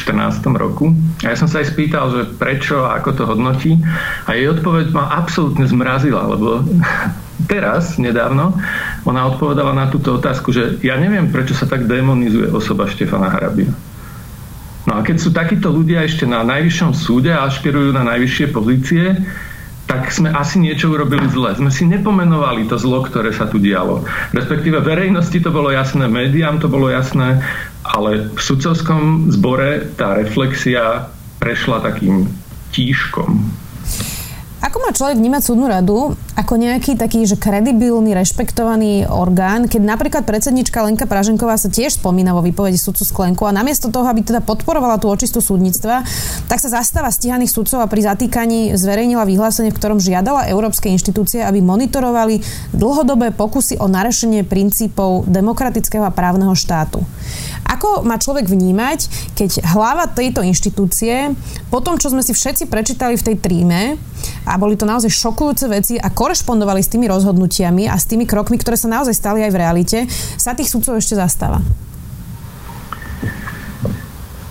roku. 0.59 0.91
A 1.23 1.31
ja 1.31 1.37
som 1.39 1.47
sa 1.47 1.63
aj 1.63 1.71
spýtal, 1.71 2.11
že 2.11 2.35
prečo 2.35 2.83
a 2.83 2.99
ako 2.99 3.11
to 3.15 3.23
hodnotí. 3.31 3.79
A 4.27 4.35
jej 4.35 4.51
odpoveď 4.51 4.91
ma 4.91 5.15
absolútne 5.15 5.71
zmrazila, 5.71 6.35
lebo 6.35 6.67
teraz, 7.45 7.97
nedávno, 8.01 8.57
ona 9.05 9.29
odpovedala 9.31 9.73
na 9.77 9.87
túto 9.93 10.17
otázku, 10.17 10.51
že 10.51 10.81
ja 10.83 10.97
neviem, 10.99 11.31
prečo 11.31 11.53
sa 11.53 11.69
tak 11.69 11.87
demonizuje 11.89 12.51
osoba 12.51 12.91
Štefana 12.91 13.31
Harabina. 13.31 13.77
No 14.85 15.01
a 15.01 15.01
keď 15.01 15.17
sú 15.17 15.33
takíto 15.33 15.73
ľudia 15.73 16.05
ešte 16.05 16.29
na 16.29 16.45
najvyššom 16.45 16.93
súde 16.93 17.33
a 17.33 17.49
ašpirujú 17.49 17.97
na 17.97 18.05
najvyššie 18.05 18.47
pozície, 18.53 19.17
tak 19.85 20.09
sme 20.13 20.33
asi 20.33 20.61
niečo 20.61 20.93
urobili 20.93 21.29
zle. 21.29 21.57
Sme 21.57 21.69
si 21.69 21.85
nepomenovali 21.85 22.65
to 22.69 22.81
zlo, 22.81 23.05
ktoré 23.05 23.33
sa 23.37 23.45
tu 23.49 23.61
dialo. 23.61 24.05
Respektíve 24.33 24.81
verejnosti 24.81 25.37
to 25.41 25.53
bolo 25.53 25.69
jasné, 25.69 26.09
médiám 26.09 26.57
to 26.57 26.73
bolo 26.73 26.89
jasné, 26.89 27.45
ale 27.85 28.33
v 28.33 28.41
sudcovskom 28.41 29.29
zbore 29.33 29.93
tá 29.97 30.17
reflexia 30.17 31.13
prešla 31.37 31.85
takým 31.85 32.29
tíškom. 32.73 33.64
Ako 34.65 34.81
má 34.81 34.97
človek 34.97 35.21
vnímať 35.21 35.43
súdnu 35.45 35.69
radu 35.69 36.17
ako 36.41 36.57
nejaký 36.57 36.97
taký, 36.97 37.29
že 37.29 37.37
kredibilný, 37.37 38.17
rešpektovaný 38.17 39.05
orgán, 39.13 39.69
keď 39.69 39.83
napríklad 39.85 40.25
predsednička 40.25 40.81
Lenka 40.81 41.05
Praženková 41.05 41.61
sa 41.61 41.69
tiež 41.69 42.01
spomína 42.01 42.33
vo 42.33 42.41
výpovedi 42.41 42.81
sudcu 42.81 43.05
Sklenku 43.05 43.45
a 43.45 43.53
namiesto 43.53 43.93
toho, 43.93 44.09
aby 44.09 44.25
teda 44.25 44.41
podporovala 44.41 44.97
tú 44.97 45.13
očistú 45.13 45.45
súdnictva, 45.45 46.01
tak 46.49 46.65
sa 46.65 46.81
zastáva 46.81 47.13
stíhaných 47.13 47.53
sudcov 47.53 47.85
a 47.85 47.91
pri 47.93 48.09
zatýkaní 48.09 48.73
zverejnila 48.73 49.29
vyhlásenie, 49.29 49.69
v 49.69 49.77
ktorom 49.77 50.01
žiadala 50.01 50.49
európske 50.49 50.89
inštitúcie, 50.89 51.45
aby 51.45 51.61
monitorovali 51.61 52.41
dlhodobé 52.73 53.37
pokusy 53.37 53.77
o 53.77 53.87
narešenie 53.87 54.49
princípov 54.49 55.29
demokratického 55.29 56.09
a 56.09 56.11
právneho 56.11 56.57
štátu. 56.57 57.05
Ako 57.69 58.01
má 58.01 58.17
človek 58.17 58.49
vnímať, 58.49 59.33
keď 59.37 59.61
hlava 59.77 60.09
tejto 60.09 60.41
inštitúcie, 60.41 61.37
po 61.69 61.85
tom, 61.85 62.01
čo 62.01 62.09
sme 62.09 62.25
si 62.25 62.33
všetci 62.33 62.65
prečítali 62.65 63.21
v 63.21 63.27
tej 63.29 63.37
tríme, 63.41 63.81
a 64.45 64.59
boli 64.61 64.77
to 64.77 64.85
naozaj 64.85 65.09
šokujúce 65.11 65.67
veci 65.69 65.95
a 65.97 66.13
korešpondovali 66.13 66.81
s 66.83 66.93
tými 66.93 67.09
rozhodnutiami 67.09 67.89
a 67.89 67.97
s 67.97 68.09
tými 68.09 68.29
krokmi, 68.29 68.61
ktoré 68.61 68.77
sa 68.77 68.91
naozaj 68.91 69.15
stali 69.17 69.41
aj 69.45 69.53
v 69.53 69.61
realite, 69.61 69.99
sa 70.37 70.53
tých 70.53 70.71
sudcov 70.71 71.01
ešte 71.01 71.17
zastáva? 71.17 71.65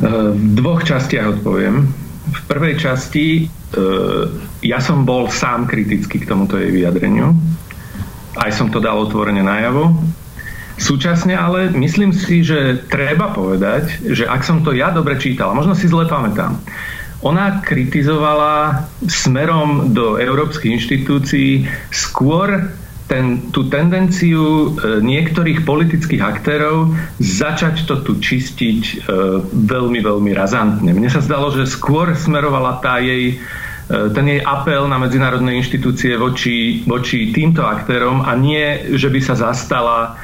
V 0.04 0.60
dvoch 0.60 0.84
častiach 0.84 1.40
odpoviem. 1.40 1.88
V 2.34 2.40
prvej 2.50 2.76
časti 2.76 3.26
e, 3.40 3.44
ja 4.64 4.80
som 4.84 5.08
bol 5.08 5.32
sám 5.32 5.64
kritický 5.64 6.24
k 6.24 6.28
tomuto 6.28 6.60
jej 6.60 6.72
vyjadreniu. 6.72 7.32
Aj 8.36 8.52
som 8.52 8.68
to 8.68 8.84
dal 8.84 9.00
otvorene 9.00 9.40
najavo. 9.40 9.96
Súčasne 10.76 11.38
ale 11.38 11.70
myslím 11.78 12.12
si, 12.12 12.42
že 12.42 12.84
treba 12.90 13.30
povedať, 13.30 14.10
že 14.10 14.26
ak 14.26 14.42
som 14.42 14.66
to 14.66 14.74
ja 14.74 14.90
dobre 14.90 15.22
čítal, 15.22 15.54
možno 15.54 15.78
si 15.78 15.86
zle 15.86 16.10
pamätám, 16.10 16.58
ona 17.24 17.64
kritizovala 17.64 18.86
smerom 19.08 19.96
do 19.96 20.20
európskych 20.20 20.76
inštitúcií 20.76 21.66
skôr 21.88 22.68
ten, 23.08 23.52
tú 23.52 23.68
tendenciu 23.68 24.76
e, 24.76 25.00
niektorých 25.04 25.68
politických 25.68 26.24
aktérov 26.24 26.96
začať 27.20 27.84
to 27.88 28.00
tu 28.04 28.20
čistiť 28.20 28.82
e, 28.82 28.94
veľmi, 29.54 30.00
veľmi 30.00 30.32
razantne. 30.32 30.92
Mne 30.92 31.10
sa 31.12 31.24
zdalo, 31.24 31.52
že 31.52 31.68
skôr 31.68 32.16
smerovala 32.16 32.80
tá 32.80 33.04
jej 33.04 33.36
e, 33.36 33.94
ten 34.16 34.26
jej 34.28 34.42
apel 34.42 34.88
na 34.88 34.98
medzinárodné 35.00 35.60
inštitúcie 35.60 36.16
voči, 36.16 36.82
voči 36.88 37.36
týmto 37.36 37.68
aktérom 37.68 38.24
a 38.24 38.34
nie, 38.40 38.96
že 38.96 39.12
by 39.12 39.20
sa 39.20 39.36
zastala 39.36 40.16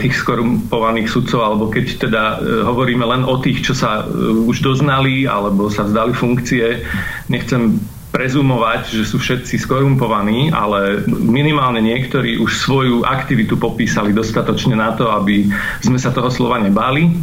tých 0.00 0.16
skorumpovaných 0.16 1.08
sudcov, 1.12 1.40
alebo 1.44 1.68
keď 1.68 2.08
teda 2.08 2.22
e, 2.40 2.64
hovoríme 2.64 3.04
len 3.04 3.28
o 3.28 3.36
tých, 3.36 3.60
čo 3.60 3.76
sa 3.76 4.08
e, 4.08 4.16
už 4.48 4.64
doznali 4.64 5.28
alebo 5.28 5.68
sa 5.68 5.84
vzdali 5.84 6.16
funkcie, 6.16 6.80
nechcem 7.28 7.76
prezumovať, 8.08 8.90
že 8.90 9.04
sú 9.04 9.20
všetci 9.20 9.60
skorumpovaní, 9.60 10.48
ale 10.50 11.04
minimálne 11.06 11.84
niektorí 11.84 12.40
už 12.40 12.56
svoju 12.56 13.06
aktivitu 13.06 13.60
popísali 13.60 14.16
dostatočne 14.16 14.74
na 14.74 14.96
to, 14.96 15.12
aby 15.12 15.46
sme 15.84 16.00
sa 16.00 16.10
toho 16.10 16.26
slova 16.26 16.58
nebáli. 16.58 17.14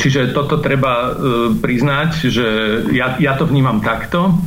Čiže 0.00 0.32
toto 0.32 0.60
treba 0.60 1.12
priznať, 1.60 2.10
že 2.32 2.46
ja, 2.96 3.16
ja 3.20 3.36
to 3.36 3.44
vnímam 3.44 3.84
takto. 3.84 4.40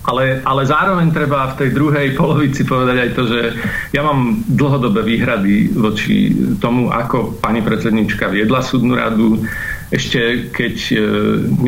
Ale, 0.00 0.40
ale 0.48 0.64
zároveň 0.64 1.12
treba 1.12 1.52
v 1.52 1.58
tej 1.60 1.70
druhej 1.76 2.16
polovici 2.16 2.64
povedať 2.64 2.96
aj 3.04 3.10
to, 3.12 3.22
že 3.28 3.40
ja 3.92 4.00
mám 4.00 4.40
dlhodobé 4.48 5.04
výhrady 5.04 5.76
voči 5.76 6.32
tomu, 6.56 6.88
ako 6.88 7.36
pani 7.36 7.60
predsednička 7.60 8.32
viedla 8.32 8.64
súdnu 8.64 8.96
radu. 8.96 9.44
Ešte 9.92 10.48
keď, 10.56 10.76
e, 10.94 10.96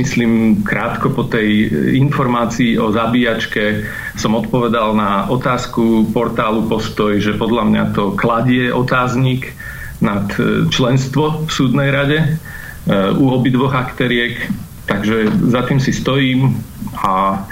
myslím, 0.00 0.64
krátko 0.64 1.12
po 1.12 1.28
tej 1.28 1.68
informácii 1.98 2.80
o 2.80 2.88
zabíjačke 2.88 3.84
som 4.16 4.32
odpovedal 4.32 4.96
na 4.96 5.28
otázku 5.28 6.08
portálu 6.16 6.64
Postoj, 6.72 7.20
že 7.20 7.36
podľa 7.36 7.68
mňa 7.68 7.84
to 7.92 8.16
kladie 8.16 8.72
otáznik 8.72 9.52
nad 10.00 10.24
e, 10.40 10.72
členstvo 10.72 11.44
v 11.44 11.50
súdnej 11.52 11.92
rade 11.92 12.18
e, 12.18 12.28
u 13.12 13.28
obidvoch 13.28 13.76
akteriek. 13.76 14.40
Takže 14.88 15.30
za 15.52 15.62
tým 15.68 15.78
si 15.78 15.92
stojím 15.92 16.56
a 16.96 17.44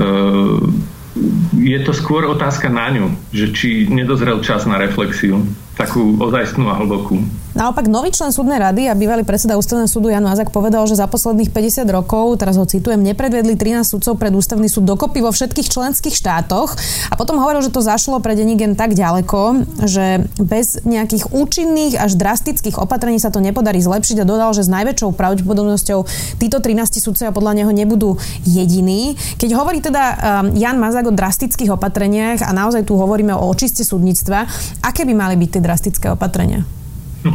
Ehm, 0.00 0.80
je 1.60 1.78
to 1.84 1.92
skôr 1.92 2.24
otázka 2.24 2.72
na 2.72 2.88
ňu, 2.88 3.12
že 3.34 3.52
či 3.52 3.68
nedozrel 3.90 4.40
čas 4.40 4.64
na 4.64 4.80
reflexiu 4.80 5.44
takú 5.78 6.16
ozajstnú 6.18 6.66
a 6.70 6.78
hlbokú. 6.78 7.20
Naopak 7.50 7.90
nový 7.90 8.14
člen 8.14 8.30
súdnej 8.30 8.62
rady 8.62 8.86
a 8.86 8.94
bývalý 8.94 9.26
predseda 9.26 9.58
ústavného 9.58 9.90
súdu 9.90 10.06
Jan 10.06 10.22
Mazak 10.22 10.54
povedal, 10.54 10.86
že 10.86 10.94
za 10.94 11.10
posledných 11.10 11.50
50 11.50 11.82
rokov, 11.90 12.38
teraz 12.38 12.54
ho 12.54 12.62
citujem, 12.62 13.02
nepredvedli 13.02 13.58
13 13.58 13.82
sudcov 13.82 14.22
pred 14.22 14.30
ústavný 14.30 14.70
súd 14.70 14.86
dokopy 14.86 15.18
vo 15.18 15.34
všetkých 15.34 15.66
členských 15.66 16.14
štátoch 16.14 16.78
a 17.10 17.14
potom 17.18 17.42
hovoril, 17.42 17.58
že 17.58 17.74
to 17.74 17.82
zašlo 17.82 18.22
pre 18.22 18.38
Denigen 18.38 18.78
tak 18.78 18.94
ďaleko, 18.94 19.66
že 19.82 20.30
bez 20.38 20.78
nejakých 20.86 21.34
účinných 21.34 21.98
až 21.98 22.14
drastických 22.14 22.78
opatrení 22.78 23.18
sa 23.18 23.34
to 23.34 23.42
nepodarí 23.42 23.82
zlepšiť 23.82 24.22
a 24.22 24.28
dodal, 24.30 24.54
že 24.54 24.62
s 24.62 24.70
najväčšou 24.70 25.10
pravdepodobnosťou 25.18 26.06
títo 26.38 26.62
13 26.62 27.02
sudcovia 27.02 27.34
podľa 27.34 27.66
neho 27.66 27.72
nebudú 27.74 28.14
jediní. 28.46 29.18
Keď 29.42 29.50
hovorí 29.58 29.82
teda 29.82 30.02
um, 30.06 30.54
Jan 30.54 30.78
Mazak 30.78 31.10
o 31.10 31.12
drastických 31.12 31.74
opatreniach 31.74 32.46
a 32.46 32.54
naozaj 32.54 32.86
tu 32.86 32.94
hovoríme 32.94 33.34
o 33.34 33.50
očiste 33.50 33.82
súdnictva, 33.82 34.46
aké 34.86 35.02
by 35.02 35.18
mali 35.18 35.34
byť 35.34 35.50
tie 35.58 35.62
drastické 35.70 36.10
opatrenia? 36.10 36.66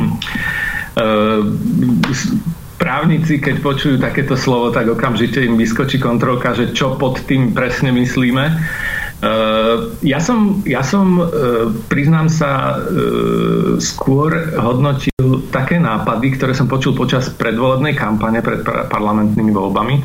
Právnici, 2.75 3.39
keď 3.39 3.56
počujú 3.63 3.96
takéto 4.04 4.36
slovo, 4.36 4.68
tak 4.75 4.92
okamžite 4.92 5.39
im 5.39 5.56
vyskočí 5.56 5.96
kontrolka, 5.96 6.51
že 6.51 6.75
čo 6.75 7.00
pod 7.00 7.24
tým 7.24 7.56
presne 7.56 7.96
myslíme. 7.96 8.51
Uh, 9.25 9.98
ja 10.05 10.22
som, 10.22 10.62
ja 10.70 10.86
som 10.86 11.17
uh, 11.17 11.74
priznám 11.89 12.29
sa, 12.29 12.77
uh, 12.77 13.82
skôr 13.82 14.53
hodnotil 14.53 15.50
také 15.50 15.82
nápady, 15.82 16.38
ktoré 16.38 16.53
som 16.53 16.70
počul 16.70 16.94
počas 16.94 17.34
predvolebnej 17.34 17.98
kampane 17.98 18.46
pred 18.46 18.62
parlamentnými 18.62 19.50
voľbami, 19.50 19.96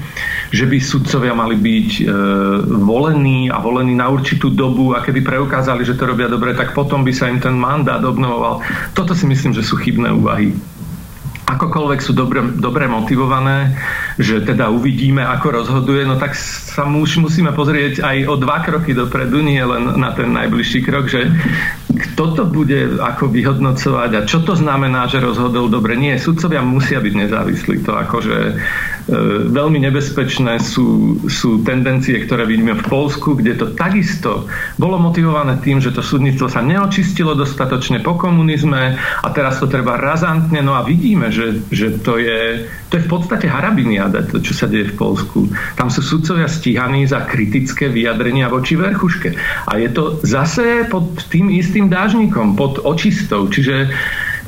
že 0.56 0.64
by 0.64 0.80
sudcovia 0.80 1.36
mali 1.36 1.60
byť 1.60 2.08
volení 2.80 3.52
a 3.52 3.60
volení 3.60 3.92
na 3.92 4.08
určitú 4.08 4.48
dobu 4.48 4.96
a 4.96 5.04
keby 5.04 5.20
preukázali, 5.20 5.84
že 5.84 5.98
to 6.00 6.08
robia 6.08 6.30
dobre, 6.30 6.56
tak 6.56 6.72
potom 6.72 7.04
by 7.04 7.12
sa 7.12 7.28
im 7.28 7.42
ten 7.42 7.52
mandát 7.52 8.00
obnovoval. 8.00 8.64
Toto 8.96 9.12
si 9.12 9.28
myslím, 9.28 9.52
že 9.52 9.66
sú 9.66 9.76
chybné 9.76 10.08
úvahy 10.16 10.56
akokoľvek 11.50 12.00
sú 12.00 12.12
dobre, 12.14 12.40
dobre 12.56 12.86
motivované, 12.86 13.74
že 14.20 14.44
teda 14.44 14.68
uvidíme, 14.68 15.24
ako 15.24 15.64
rozhoduje, 15.64 16.04
no 16.04 16.20
tak 16.20 16.36
sa 16.36 16.84
už 16.84 17.24
musíme 17.24 17.56
pozrieť 17.56 18.04
aj 18.04 18.16
o 18.28 18.36
dva 18.36 18.60
kroky 18.60 18.92
dopredu, 18.92 19.40
nie 19.40 19.64
len 19.64 19.96
na 19.96 20.12
ten 20.12 20.28
najbližší 20.28 20.84
krok, 20.84 21.08
že 21.08 21.32
kto 21.90 22.36
to 22.36 22.44
bude 22.44 23.00
ako 23.00 23.32
vyhodnocovať 23.32 24.10
a 24.12 24.26
čo 24.28 24.44
to 24.44 24.52
znamená, 24.52 25.08
že 25.08 25.24
rozhodol 25.24 25.72
dobre. 25.72 25.96
Nie, 25.96 26.20
sudcovia 26.20 26.60
musia 26.60 27.00
byť 27.00 27.14
nezávislí. 27.16 27.80
To 27.88 27.96
akože 27.96 28.38
e, 28.44 28.54
veľmi 29.48 29.80
nebezpečné 29.88 30.60
sú, 30.60 31.16
sú 31.26 31.64
tendencie, 31.64 32.20
ktoré 32.20 32.44
vidíme 32.44 32.76
v 32.76 32.84
Polsku, 32.84 33.40
kde 33.40 33.56
to 33.56 33.72
takisto 33.72 34.44
bolo 34.76 35.00
motivované 35.00 35.58
tým, 35.64 35.80
že 35.80 35.96
to 35.96 36.04
súdnictvo 36.04 36.52
sa 36.52 36.60
neočistilo 36.60 37.32
dostatočne 37.32 38.04
po 38.04 38.20
komunizme 38.20 39.00
a 39.00 39.28
teraz 39.32 39.56
to 39.58 39.66
treba 39.66 39.96
razantne. 39.96 40.60
No 40.60 40.76
a 40.76 40.84
vidíme, 40.84 41.32
že, 41.32 41.64
že 41.72 42.00
to, 42.04 42.20
je, 42.20 42.68
to 42.90 42.98
je 42.98 43.06
v 43.06 43.10
podstate 43.10 43.46
harabiniada, 43.46 44.26
to, 44.26 44.42
čo 44.42 44.50
sa 44.50 44.66
deje 44.66 44.90
v 44.90 44.98
Polsku. 44.98 45.46
Tam 45.78 45.86
sú 45.94 46.02
sudcovia 46.02 46.50
stíhaní 46.50 47.06
za 47.06 47.22
kritické 47.22 47.86
vyjadrenia 47.86 48.50
voči 48.50 48.74
verchuške. 48.74 49.38
A 49.70 49.78
je 49.78 49.88
to 49.94 50.18
zase 50.26 50.90
pod 50.90 51.14
tým 51.30 51.54
istým 51.54 51.86
dážnikom, 51.86 52.58
pod 52.58 52.82
očistou. 52.82 53.46
Čiže 53.46 53.94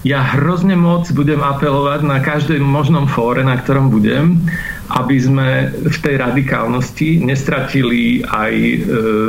ja 0.03 0.19
hrozne 0.35 0.75
moc 0.75 1.07
budem 1.15 1.39
apelovať 1.39 2.01
na 2.03 2.19
každej 2.19 2.59
možnom 2.59 3.07
fóre, 3.07 3.47
na 3.47 3.55
ktorom 3.55 3.87
budem, 3.95 4.43
aby 4.91 5.17
sme 5.23 5.71
v 5.71 5.97
tej 6.03 6.19
radikálnosti 6.19 7.23
nestratili 7.23 8.27
aj 8.27 8.55
e, 8.59 8.79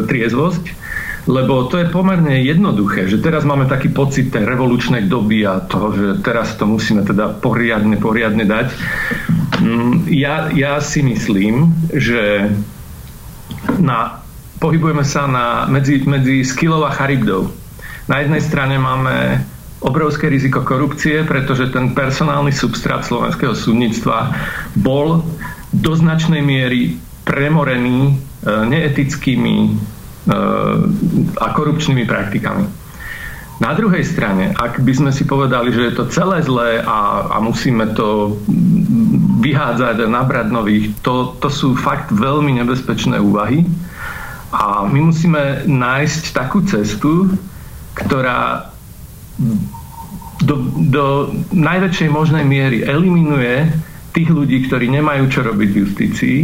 triezvosť, 0.09 0.82
lebo 1.23 1.71
to 1.71 1.79
je 1.79 1.87
pomerne 1.87 2.43
jednoduché, 2.43 3.07
že 3.07 3.23
teraz 3.23 3.47
máme 3.47 3.63
taký 3.71 3.95
pocit 3.95 4.27
tej 4.27 4.43
revolučnej 4.43 5.07
doby 5.07 5.47
a 5.47 5.63
toho, 5.63 5.95
že 5.95 6.07
teraz 6.19 6.59
to 6.59 6.67
musíme 6.67 7.07
teda 7.07 7.39
poriadne, 7.39 7.95
poriadne 7.95 8.43
dať. 8.43 8.67
Mm, 9.63 10.11
ja, 10.11 10.51
ja 10.51 10.83
si 10.83 10.99
myslím, 10.99 11.71
že 11.95 12.51
na, 13.79 14.19
pohybujeme 14.59 15.07
sa 15.07 15.23
na, 15.27 15.47
medzi, 15.71 16.03
medzi 16.03 16.43
skillov 16.43 16.83
a 16.83 16.91
charybdou. 16.91 17.47
Na 18.11 18.19
jednej 18.19 18.43
strane 18.43 18.75
máme 18.75 19.47
obrovské 19.79 20.27
riziko 20.27 20.63
korupcie, 20.63 21.23
pretože 21.23 21.71
ten 21.71 21.95
personálny 21.95 22.51
substrát 22.51 23.03
slovenského 23.07 23.55
súdnictva 23.55 24.35
bol 24.75 25.23
do 25.71 25.91
značnej 25.95 26.43
miery 26.43 26.99
premorený 27.23 28.11
e, 28.11 28.13
neetickými 28.47 29.55
a 31.37 31.45
korupčnými 31.51 32.07
praktikami. 32.07 32.63
Na 33.61 33.71
druhej 33.77 34.01
strane, 34.03 34.51
ak 34.51 34.81
by 34.81 34.93
sme 34.97 35.11
si 35.13 35.29
povedali, 35.29 35.69
že 35.69 35.87
je 35.87 35.93
to 35.93 36.09
celé 36.09 36.41
zlé 36.41 36.81
a, 36.81 37.31
a 37.31 37.37
musíme 37.37 37.93
to 37.93 38.39
vyhádzať 39.39 39.95
a 40.03 40.07
nabrať 40.09 40.47
nových, 40.49 40.85
to, 41.05 41.37
to 41.37 41.47
sú 41.53 41.77
fakt 41.77 42.09
veľmi 42.09 42.59
nebezpečné 42.59 43.21
úvahy. 43.21 43.63
A 44.53 44.85
my 44.89 45.13
musíme 45.13 45.65
nájsť 45.69 46.23
takú 46.33 46.65
cestu, 46.65 47.29
ktorá 47.93 48.73
do, 50.43 50.55
do 50.89 51.05
najväčšej 51.53 52.09
možnej 52.09 52.45
miery 52.45 52.83
eliminuje 52.83 53.69
tých 54.13 54.29
ľudí, 54.29 54.69
ktorí 54.69 54.93
nemajú 54.93 55.25
čo 55.27 55.41
robiť 55.41 55.69
v 55.73 55.79
justícii, 55.83 56.37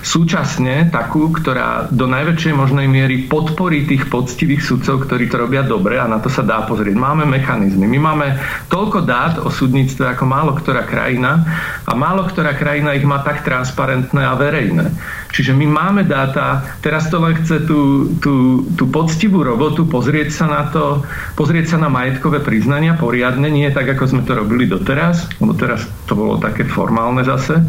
súčasne 0.00 0.88
takú, 0.94 1.34
ktorá 1.34 1.90
do 1.90 2.06
najväčšej 2.06 2.54
možnej 2.54 2.86
miery 2.86 3.26
podporí 3.26 3.84
tých 3.84 4.06
poctivých 4.06 4.62
sudcov, 4.62 5.10
ktorí 5.10 5.26
to 5.26 5.42
robia 5.42 5.66
dobre 5.66 5.98
a 5.98 6.06
na 6.06 6.22
to 6.22 6.30
sa 6.30 6.46
dá 6.46 6.62
pozrieť. 6.62 6.94
Máme 6.94 7.26
mechanizmy. 7.26 7.90
My 7.90 8.14
máme 8.14 8.26
toľko 8.70 9.02
dát 9.02 9.42
o 9.42 9.50
súdnictve 9.50 10.14
ako 10.14 10.24
málo 10.24 10.54
ktorá 10.56 10.86
krajina 10.86 11.42
a 11.82 11.92
málo 11.98 12.24
ktorá 12.30 12.54
krajina 12.54 12.94
ich 12.94 13.04
má 13.04 13.20
tak 13.26 13.42
transparentné 13.42 14.22
a 14.22 14.38
verejné. 14.38 14.94
Čiže 15.36 15.52
my 15.52 15.66
máme 15.68 16.02
dáta, 16.08 16.64
teraz 16.80 17.12
to 17.12 17.20
len 17.20 17.36
chce 17.36 17.68
tú, 17.68 18.08
tú, 18.24 18.64
tú 18.72 18.88
poctivú 18.88 19.44
robotu, 19.44 19.84
pozrieť 19.84 20.32
sa 20.32 20.46
na 20.48 20.62
to, 20.72 21.04
pozrieť 21.36 21.76
sa 21.76 21.78
na 21.82 21.92
majetkové 21.92 22.40
priznania 22.40 22.96
poriadne, 22.96 23.52
nie 23.52 23.68
tak, 23.68 23.84
ako 23.84 24.16
sme 24.16 24.22
to 24.24 24.32
robili 24.32 24.64
doteraz, 24.64 25.28
lebo 25.36 25.52
teraz 25.52 25.84
to 26.08 26.16
bolo 26.16 26.40
také 26.40 26.64
formálne 26.64 27.15
aktuálne 27.16 27.24
zase. 27.24 27.54
E, 27.56 27.64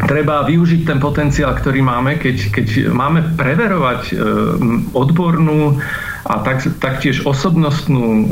treba 0.00 0.42
využiť 0.48 0.80
ten 0.88 0.98
potenciál, 0.98 1.52
ktorý 1.54 1.84
máme, 1.84 2.18
keď, 2.18 2.36
keď 2.50 2.66
máme 2.90 3.36
preverovať 3.36 4.02
e, 4.10 4.14
odbornú 4.96 5.78
a 6.20 6.34
tak, 6.44 6.64
taktiež 6.80 7.24
osobnostnú 7.24 8.04
e, 8.04 8.24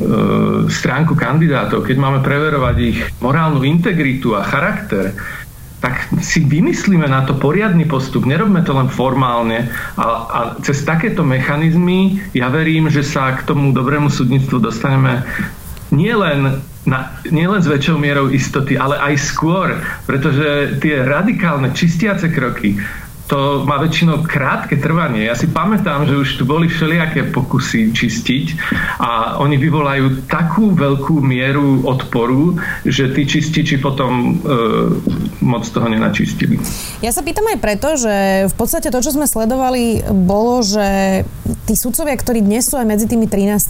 stránku 0.73 1.15
kandidátov, 1.15 1.85
keď 1.85 1.97
máme 2.01 2.19
preverovať 2.25 2.77
ich 2.81 2.99
morálnu 3.21 3.65
integritu 3.65 4.35
a 4.35 4.45
charakter, 4.45 5.13
tak 5.79 6.11
si 6.19 6.43
vymyslíme 6.43 7.07
na 7.07 7.23
to 7.23 7.39
poriadny 7.39 7.87
postup, 7.87 8.27
nerobme 8.27 8.67
to 8.67 8.75
len 8.75 8.91
formálne. 8.91 9.71
A, 9.95 10.05
a 10.27 10.39
cez 10.59 10.83
takéto 10.83 11.23
mechanizmy 11.23 12.19
ja 12.35 12.51
verím, 12.51 12.91
že 12.91 13.07
sa 13.07 13.31
k 13.39 13.47
tomu 13.47 13.71
dobrému 13.71 14.11
súdnictvu 14.11 14.59
dostaneme 14.59 15.23
nielen 15.95 16.61
na, 16.87 17.19
nielen 17.27 17.59
s 17.59 17.67
väčšou 17.67 17.99
mierou 17.99 18.31
istoty, 18.31 18.79
ale 18.79 19.01
aj 19.01 19.15
skôr, 19.19 19.75
pretože 20.07 20.79
tie 20.79 21.03
radikálne 21.03 21.75
čistiace 21.75 22.31
kroky, 22.31 22.79
to 23.29 23.63
má 23.69 23.77
väčšinou 23.77 24.25
krátke 24.25 24.81
trvanie. 24.81 25.29
Ja 25.29 25.37
si 25.37 25.45
pamätám, 25.53 26.09
že 26.09 26.17
už 26.17 26.29
tu 26.41 26.43
boli 26.49 26.67
všelijaké 26.67 27.29
pokusy 27.29 27.93
čistiť 27.93 28.47
a 28.99 29.37
oni 29.45 29.61
vyvolajú 29.61 30.25
takú 30.25 30.73
veľkú 30.73 31.21
mieru 31.21 31.85
odporu, 31.85 32.57
že 32.89 33.13
tí 33.13 33.29
čističi 33.29 33.77
potom 33.85 34.13
e, 34.13 34.33
moc 35.45 35.69
toho 35.69 35.87
nenačistili. 35.93 36.57
Ja 37.05 37.13
sa 37.13 37.21
pýtam 37.21 37.45
aj 37.53 37.59
preto, 37.61 38.01
že 38.01 38.49
v 38.49 38.55
podstate 38.57 38.89
to, 38.89 39.05
čo 39.05 39.13
sme 39.13 39.29
sledovali, 39.29 40.09
bolo, 40.09 40.65
že 40.65 41.23
tí 41.69 41.77
sudcovia, 41.77 42.17
ktorí 42.17 42.41
dnes 42.41 42.65
sú 42.65 42.81
aj 42.81 42.89
medzi 42.89 43.05
tými 43.05 43.29
13, 43.29 43.61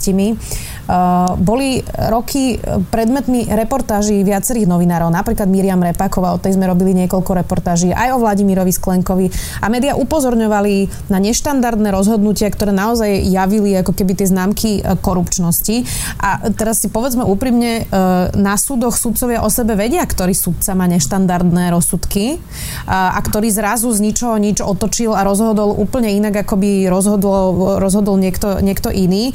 uh, 0.87 1.35
boli 1.35 1.83
roky 2.07 2.55
predmetmi 2.63 3.51
reportáží 3.51 4.23
viacerých 4.23 4.71
novinárov, 4.71 5.11
napríklad 5.11 5.51
Miriam 5.51 5.83
Repáková, 5.83 6.31
o 6.31 6.39
tej 6.39 6.55
sme 6.55 6.71
robili 6.71 6.95
niekoľko 6.95 7.43
reportáží, 7.43 7.91
aj 7.91 8.15
o 8.15 8.21
Vladimirovi 8.23 8.71
Sklenkovi. 8.71 9.27
A 9.61 9.67
médiá 9.67 9.97
upozorňovali 9.97 11.09
na 11.09 11.17
neštandardné 11.17 11.89
rozhodnutia, 11.89 12.49
ktoré 12.53 12.73
naozaj 12.73 13.25
javili 13.25 13.75
ako 13.79 13.93
keby 13.95 14.13
tie 14.17 14.27
známky 14.29 14.79
uh, 14.79 14.95
korupčnosti. 14.99 15.85
A 16.21 16.51
teraz 16.53 16.85
si 16.85 16.87
povedzme 16.91 17.25
úprimne, 17.25 17.89
uh, 17.89 18.31
na 18.37 18.55
súdoch 18.55 18.95
sudcovia 18.95 19.41
o 19.41 19.49
sebe 19.49 19.73
vedia, 19.75 20.03
ktorý 20.05 20.33
sudca 20.33 20.73
má 20.75 20.85
neštandardné 20.89 21.71
rozsudky 21.73 22.41
a, 22.85 23.15
a 23.15 23.19
ktorý 23.19 23.51
zrazu 23.51 23.91
z 23.91 23.99
ničoho 24.03 24.35
nič 24.39 24.63
otočil 24.63 25.13
a 25.13 25.25
rozhodol 25.27 25.75
úplne 25.75 26.11
inak, 26.13 26.47
ako 26.47 26.55
by 26.59 26.71
rozhodol 26.87 27.79
rozhodol 27.79 28.15
niekto, 28.19 28.59
niekto 28.59 28.89
iný. 28.89 29.31
E, 29.31 29.33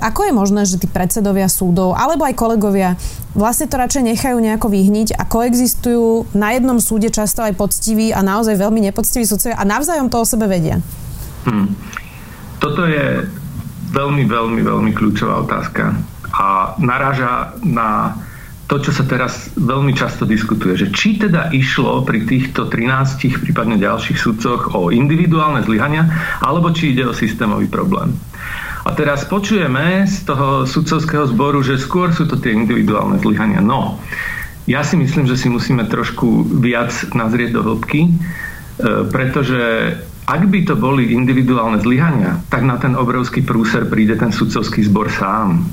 ako 0.00 0.28
je 0.28 0.32
možné, 0.32 0.62
že 0.68 0.80
tí 0.80 0.88
predsedovia 0.88 1.46
súdov 1.46 1.94
alebo 1.94 2.26
aj 2.26 2.34
kolegovia 2.36 2.96
vlastne 3.32 3.64
to 3.64 3.80
radšej 3.80 4.04
nechajú 4.12 4.36
nejako 4.38 4.68
vyhniť 4.68 5.16
a 5.16 5.24
koexistujú 5.24 6.36
na 6.36 6.52
jednom 6.52 6.76
súde 6.76 7.08
často 7.08 7.40
aj 7.40 7.56
poctiví 7.56 8.12
a 8.12 8.20
naozaj 8.20 8.60
veľmi 8.60 8.84
nepoctiví 8.92 9.24
sudcovia 9.32 9.56
a 9.56 9.64
navzájom 9.64 10.12
to 10.12 10.20
o 10.20 10.26
sebe 10.28 10.44
vedia? 10.44 10.76
Hmm. 11.48 11.72
Toto 12.60 12.86
je 12.86 13.26
veľmi, 13.90 14.24
veľmi, 14.28 14.60
veľmi 14.60 14.90
kľúčová 14.94 15.42
otázka 15.42 15.96
a 16.32 16.76
naráža 16.80 17.56
na 17.60 18.16
to, 18.72 18.80
čo 18.80 18.92
sa 18.96 19.04
teraz 19.04 19.52
veľmi 19.52 19.92
často 19.92 20.24
diskutuje, 20.24 20.80
že 20.80 20.88
či 20.88 21.20
teda 21.20 21.52
išlo 21.52 22.00
pri 22.08 22.24
týchto 22.24 22.72
13, 22.72 23.44
prípadne 23.44 23.76
ďalších 23.76 24.16
sudcoch 24.16 24.72
o 24.72 24.88
individuálne 24.88 25.60
zlyhania, 25.60 26.08
alebo 26.40 26.72
či 26.72 26.96
ide 26.96 27.04
o 27.04 27.12
systémový 27.12 27.68
problém. 27.68 28.16
A 28.82 28.96
teraz 28.96 29.28
počujeme 29.28 30.08
z 30.08 30.24
toho 30.24 30.64
sudcovského 30.64 31.28
zboru, 31.28 31.60
že 31.60 31.76
skôr 31.76 32.16
sú 32.16 32.24
to 32.24 32.40
tie 32.40 32.56
individuálne 32.56 33.20
zlyhania. 33.20 33.60
No, 33.60 34.00
ja 34.64 34.80
si 34.80 34.96
myslím, 34.96 35.28
že 35.28 35.36
si 35.36 35.52
musíme 35.52 35.84
trošku 35.84 36.56
viac 36.64 36.90
nazrieť 37.12 37.52
do 37.52 37.62
hĺbky, 37.62 38.08
pretože 39.10 39.94
ak 40.22 40.42
by 40.46 40.60
to 40.66 40.74
boli 40.78 41.10
individuálne 41.14 41.82
zlyhania, 41.82 42.42
tak 42.46 42.62
na 42.62 42.78
ten 42.78 42.94
obrovský 42.94 43.42
prúser 43.42 43.86
príde 43.90 44.14
ten 44.14 44.30
sudcovský 44.30 44.86
zbor 44.86 45.10
sám 45.10 45.66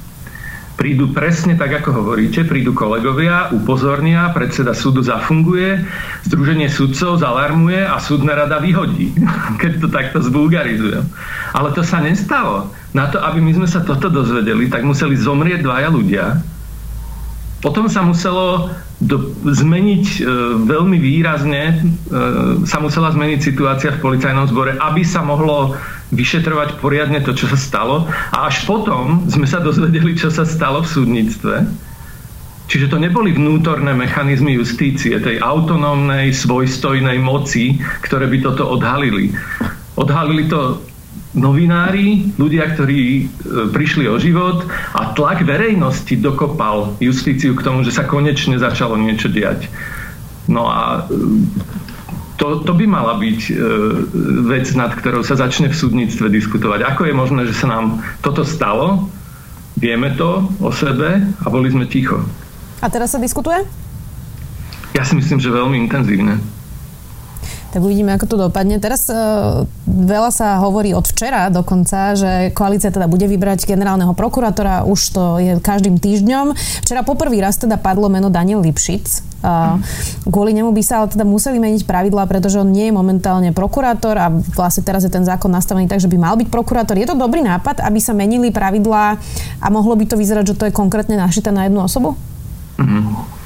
prídu 0.80 1.12
presne 1.12 1.60
tak, 1.60 1.84
ako 1.84 1.92
hovoríte, 1.92 2.48
prídu 2.48 2.72
kolegovia, 2.72 3.52
upozornia, 3.52 4.32
predseda 4.32 4.72
súdu 4.72 5.04
zafunguje, 5.04 5.84
Združenie 6.24 6.72
sudcov 6.72 7.20
zalarmuje 7.20 7.84
a 7.84 8.00
súdna 8.00 8.40
rada 8.40 8.64
vyhodí, 8.64 9.12
keď 9.62 9.72
to 9.84 9.88
takto 9.92 10.24
zbulgarizujem. 10.24 11.04
Ale 11.52 11.76
to 11.76 11.84
sa 11.84 12.00
nestalo. 12.00 12.72
Na 12.96 13.12
to, 13.12 13.20
aby 13.20 13.44
my 13.44 13.52
sme 13.60 13.68
sa 13.68 13.84
toto 13.84 14.08
dozvedeli, 14.08 14.72
tak 14.72 14.88
museli 14.88 15.20
zomrieť 15.20 15.68
dvaja 15.68 15.92
ľudia. 15.92 16.40
Potom 17.60 17.92
sa 17.92 18.00
muselo 18.08 18.72
do, 19.04 19.36
zmeniť 19.44 20.06
e, 20.16 20.22
veľmi 20.64 20.96
výrazne, 20.96 21.64
e, 21.72 21.76
sa 22.64 22.80
musela 22.80 23.12
zmeniť 23.12 23.40
situácia 23.44 23.92
v 23.96 24.04
policajnom 24.04 24.48
zbore, 24.48 24.80
aby 24.80 25.04
sa 25.04 25.20
mohlo 25.24 25.76
vyšetrovať 26.16 26.80
poriadne 26.80 27.20
to, 27.20 27.36
čo 27.36 27.52
sa 27.52 27.60
stalo. 27.60 28.08
A 28.32 28.48
až 28.48 28.64
potom 28.64 29.28
sme 29.28 29.44
sa 29.44 29.60
dozvedeli, 29.60 30.16
čo 30.16 30.32
sa 30.32 30.48
stalo 30.48 30.88
v 30.88 30.92
súdnictve. 30.92 31.56
Čiže 32.70 32.94
to 32.94 33.02
neboli 33.02 33.34
vnútorné 33.34 33.98
mechanizmy 33.98 34.54
justície, 34.54 35.18
tej 35.18 35.42
autonómnej, 35.42 36.30
svojstojnej 36.32 37.18
moci, 37.18 37.82
ktoré 38.06 38.30
by 38.30 38.38
toto 38.46 38.70
odhalili. 38.70 39.34
Odhalili 39.98 40.46
to 40.46 40.80
novinári, 41.38 42.34
ľudia, 42.42 42.74
ktorí 42.74 43.02
e, 43.02 43.24
prišli 43.70 44.10
o 44.10 44.18
život 44.18 44.66
a 44.98 45.14
tlak 45.14 45.46
verejnosti 45.46 46.18
dokopal 46.18 46.98
justíciu 46.98 47.54
k 47.54 47.62
tomu, 47.62 47.86
že 47.86 47.94
sa 47.94 48.08
konečne 48.10 48.58
začalo 48.58 48.98
niečo 48.98 49.30
diať. 49.30 49.70
No 50.50 50.66
a 50.66 51.06
to, 52.42 52.66
to 52.66 52.74
by 52.74 52.90
mala 52.90 53.20
byť 53.22 53.40
e, 53.46 53.54
vec, 54.50 54.66
nad 54.74 54.90
ktorou 54.96 55.22
sa 55.22 55.38
začne 55.38 55.70
v 55.70 55.78
súdnictve 55.78 56.34
diskutovať. 56.34 56.82
Ako 56.88 57.06
je 57.06 57.14
možné, 57.14 57.42
že 57.46 57.54
sa 57.54 57.70
nám 57.70 58.02
toto 58.26 58.42
stalo? 58.42 59.12
Vieme 59.78 60.18
to 60.18 60.50
o 60.58 60.74
sebe 60.74 61.30
a 61.30 61.46
boli 61.48 61.70
sme 61.70 61.86
ticho. 61.86 62.26
A 62.82 62.90
teraz 62.90 63.14
sa 63.14 63.20
diskutuje? 63.22 63.64
Ja 64.98 65.06
si 65.06 65.14
myslím, 65.14 65.38
že 65.38 65.54
veľmi 65.54 65.78
intenzívne. 65.78 66.42
Tak 67.70 67.86
uvidíme, 67.86 68.18
ako 68.18 68.26
to 68.26 68.38
dopadne. 68.50 68.82
Teraz 68.82 69.06
e, 69.14 69.14
veľa 69.86 70.34
sa 70.34 70.58
hovorí 70.58 70.90
od 70.98 71.06
včera 71.06 71.54
dokonca, 71.54 72.18
že 72.18 72.50
koalícia 72.58 72.90
teda 72.90 73.06
bude 73.06 73.30
vybrať 73.30 73.70
generálneho 73.70 74.18
prokurátora. 74.18 74.90
Už 74.90 75.00
to 75.14 75.24
je 75.38 75.54
každým 75.62 76.02
týždňom. 76.02 76.58
Včera 76.82 77.06
poprvý 77.06 77.38
raz 77.38 77.62
teda 77.62 77.78
padlo 77.78 78.10
meno 78.10 78.34
Daniel 78.34 78.66
Lipšic. 78.66 79.06
E, 79.06 79.18
kvôli 80.26 80.58
nemu 80.58 80.74
by 80.74 80.82
sa 80.82 81.06
ale 81.06 81.14
teda 81.14 81.30
museli 81.30 81.62
meniť 81.62 81.86
pravidlá, 81.86 82.26
pretože 82.26 82.58
on 82.58 82.74
nie 82.74 82.90
je 82.90 82.94
momentálne 82.98 83.54
prokurátor 83.54 84.18
a 84.18 84.34
vlastne 84.34 84.82
teraz 84.82 85.06
je 85.06 85.14
ten 85.14 85.22
zákon 85.22 85.54
nastavený 85.54 85.86
tak, 85.86 86.02
že 86.02 86.10
by 86.10 86.18
mal 86.18 86.34
byť 86.42 86.50
prokurátor. 86.50 86.98
Je 86.98 87.06
to 87.06 87.14
dobrý 87.14 87.46
nápad, 87.46 87.86
aby 87.86 88.02
sa 88.02 88.18
menili 88.18 88.50
pravidlá 88.50 89.22
a 89.62 89.68
mohlo 89.70 89.94
by 89.94 90.10
to 90.10 90.18
vyzerať, 90.18 90.54
že 90.54 90.58
to 90.58 90.66
je 90.66 90.74
konkrétne 90.74 91.22
našité 91.22 91.54
na 91.54 91.70
jednu 91.70 91.86
osobu? 91.86 92.18
Mm-hmm. 92.82 93.39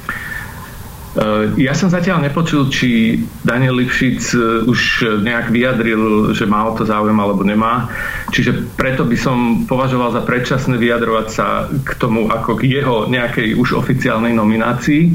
Eh, 1.14 1.62
ja 1.62 1.78
som 1.78 1.94
zatiaľ 1.94 2.26
nepočul, 2.26 2.74
či 2.74 3.22
Daniel 3.46 3.78
Lipšic 3.78 4.34
eh, 4.34 4.66
už 4.66 4.82
nejak 5.22 5.54
vyjadril, 5.54 6.34
že 6.34 6.50
má 6.50 6.66
o 6.66 6.74
to 6.74 6.90
záujem 6.90 7.14
alebo 7.14 7.46
nemá. 7.46 7.86
Čiže 8.34 8.74
preto 8.74 9.06
by 9.06 9.14
som 9.14 9.38
považoval 9.70 10.10
za 10.10 10.26
predčasné 10.26 10.74
vyjadrovať 10.82 11.28
sa 11.30 11.70
k 11.70 11.92
tomu 12.02 12.34
ako 12.34 12.58
k 12.58 12.66
jeho 12.82 13.06
nejakej 13.06 13.54
už 13.54 13.78
oficiálnej 13.78 14.34
nominácii. 14.34 15.14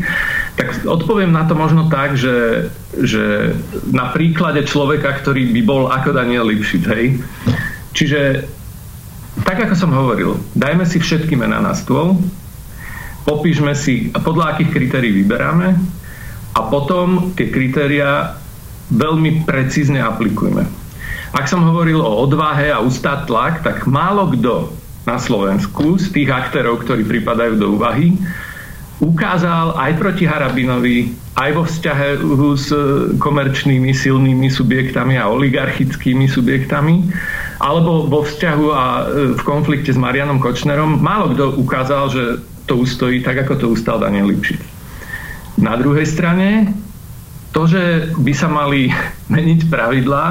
Tak 0.55 0.87
odpoviem 0.87 1.35
na 1.35 1.51
to 1.51 1.59
možno 1.59 1.91
tak, 1.91 2.15
že, 2.15 2.71
že 2.95 3.59
na 3.91 4.15
príklade 4.15 4.63
človeka, 4.71 5.19
ktorý 5.19 5.51
by 5.51 5.63
bol 5.67 5.91
ako 5.91 6.15
Daniel 6.15 6.47
Lipšic. 6.47 6.83
Hej? 6.95 7.19
Čiže 7.91 8.47
tak, 9.43 9.67
ako 9.67 9.75
som 9.75 9.91
hovoril, 9.91 10.39
dajme 10.55 10.87
si 10.87 11.03
všetky 11.03 11.35
mená 11.35 11.59
na 11.59 11.75
stôl, 11.75 12.23
popíšme 13.29 13.77
si, 13.77 14.09
podľa 14.09 14.57
akých 14.57 14.73
kritérií 14.73 15.13
vyberáme 15.21 15.77
a 16.57 16.61
potom 16.73 17.37
tie 17.37 17.53
kritéria 17.53 18.41
veľmi 18.89 19.45
precízne 19.45 20.01
aplikujme. 20.01 20.65
Ak 21.37 21.45
som 21.45 21.61
hovoril 21.61 22.01
o 22.01 22.25
odvahe 22.25 22.73
a 22.73 22.81
ustáť 22.81 23.29
tlak, 23.29 23.61
tak 23.61 23.85
málo 23.85 24.33
kto 24.33 24.73
na 25.05 25.21
Slovensku 25.21 26.01
z 26.01 26.09
tých 26.09 26.33
aktérov, 26.33 26.81
ktorí 26.81 27.05
pripadajú 27.05 27.61
do 27.61 27.77
úvahy, 27.77 28.17
ukázal 28.99 29.77
aj 29.77 29.93
proti 30.01 30.25
Harabinovi, 30.25 31.13
aj 31.39 31.51
vo 31.55 31.63
vzťahu 31.69 32.49
s 32.57 32.69
komerčnými 33.21 33.93
silnými 33.95 34.49
subjektami 34.51 35.21
a 35.21 35.31
oligarchickými 35.31 36.27
subjektami, 36.27 37.13
alebo 37.61 38.09
vo 38.09 38.25
vzťahu 38.25 38.67
a 38.73 38.85
v 39.39 39.43
konflikte 39.45 39.93
s 39.95 40.01
Marianom 40.01 40.41
Kočnerom, 40.43 40.99
málo 40.99 41.31
kto 41.37 41.61
ukázal, 41.61 42.05
že 42.11 42.23
to 42.69 42.77
ustojí 42.77 43.25
tak, 43.25 43.49
ako 43.49 43.57
to 43.57 43.67
ustal 43.73 43.97
Daniel 43.97 44.29
Lipšic. 44.29 44.61
Na 45.59 45.75
druhej 45.75 46.07
strane, 46.07 46.71
to, 47.51 47.65
že 47.67 48.13
by 48.15 48.33
sa 48.37 48.47
mali 48.53 48.93
meniť 49.35 49.67
pravidlá 49.73 50.27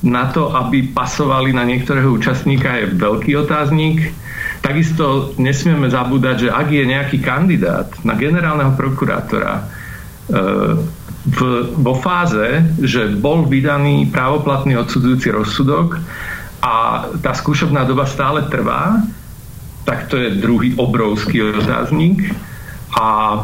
na 0.00 0.32
to, 0.32 0.50
aby 0.56 0.90
pasovali 0.90 1.52
na 1.52 1.62
niektorého 1.62 2.10
účastníka, 2.10 2.80
je 2.80 2.96
veľký 2.96 3.36
otáznik. 3.36 4.10
Takisto 4.64 5.36
nesmieme 5.36 5.92
zabúdať, 5.92 6.48
že 6.48 6.52
ak 6.52 6.68
je 6.72 6.84
nejaký 6.84 7.18
kandidát 7.20 7.88
na 8.00 8.16
generálneho 8.16 8.72
prokurátora 8.76 9.60
e, 9.60 9.62
v, 11.20 11.38
vo 11.76 11.94
fáze, 12.00 12.64
že 12.80 13.12
bol 13.12 13.44
vydaný 13.44 14.08
právoplatný 14.08 14.80
odsudzujúci 14.80 15.28
rozsudok 15.36 16.00
a 16.64 17.04
tá 17.20 17.32
skúšobná 17.36 17.84
doba 17.84 18.08
stále 18.08 18.48
trvá, 18.48 19.04
tak 19.90 20.06
to 20.06 20.22
je 20.22 20.38
druhý 20.38 20.78
obrovský 20.78 21.50
otáznik. 21.50 22.30
A 22.94 23.42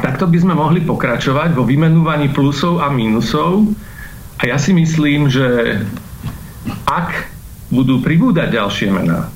takto 0.00 0.24
by 0.24 0.38
sme 0.40 0.56
mohli 0.56 0.80
pokračovať 0.80 1.52
vo 1.52 1.68
vymenúvaní 1.68 2.32
plusov 2.32 2.80
a 2.80 2.88
mínusov. 2.88 3.76
A 4.40 4.48
ja 4.48 4.56
si 4.56 4.72
myslím, 4.72 5.28
že 5.28 5.76
ak 6.88 7.28
budú 7.68 8.00
pribúdať 8.00 8.56
ďalšie 8.56 8.88
mená, 8.88 9.28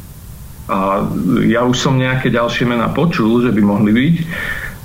a 0.70 1.03
ja 1.44 1.66
už 1.66 1.76
som 1.76 2.00
nejaké 2.00 2.33
ďalšie 2.33 2.64
mená 2.64 2.88
počul, 2.94 3.44
že 3.44 3.53
by 3.53 3.61
mohli 3.61 3.90
byť, 3.90 4.16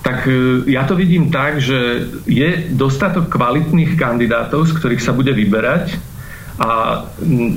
tak 0.01 0.25
e, 0.25 0.65
ja 0.65 0.81
to 0.83 0.97
vidím 0.97 1.29
tak, 1.29 1.61
že 1.61 2.09
je 2.25 2.73
dostatok 2.73 3.29
kvalitných 3.29 3.93
kandidátov, 3.93 4.65
z 4.65 4.81
ktorých 4.81 5.05
sa 5.05 5.13
bude 5.13 5.29
vyberať 5.29 6.14
a 6.55 7.03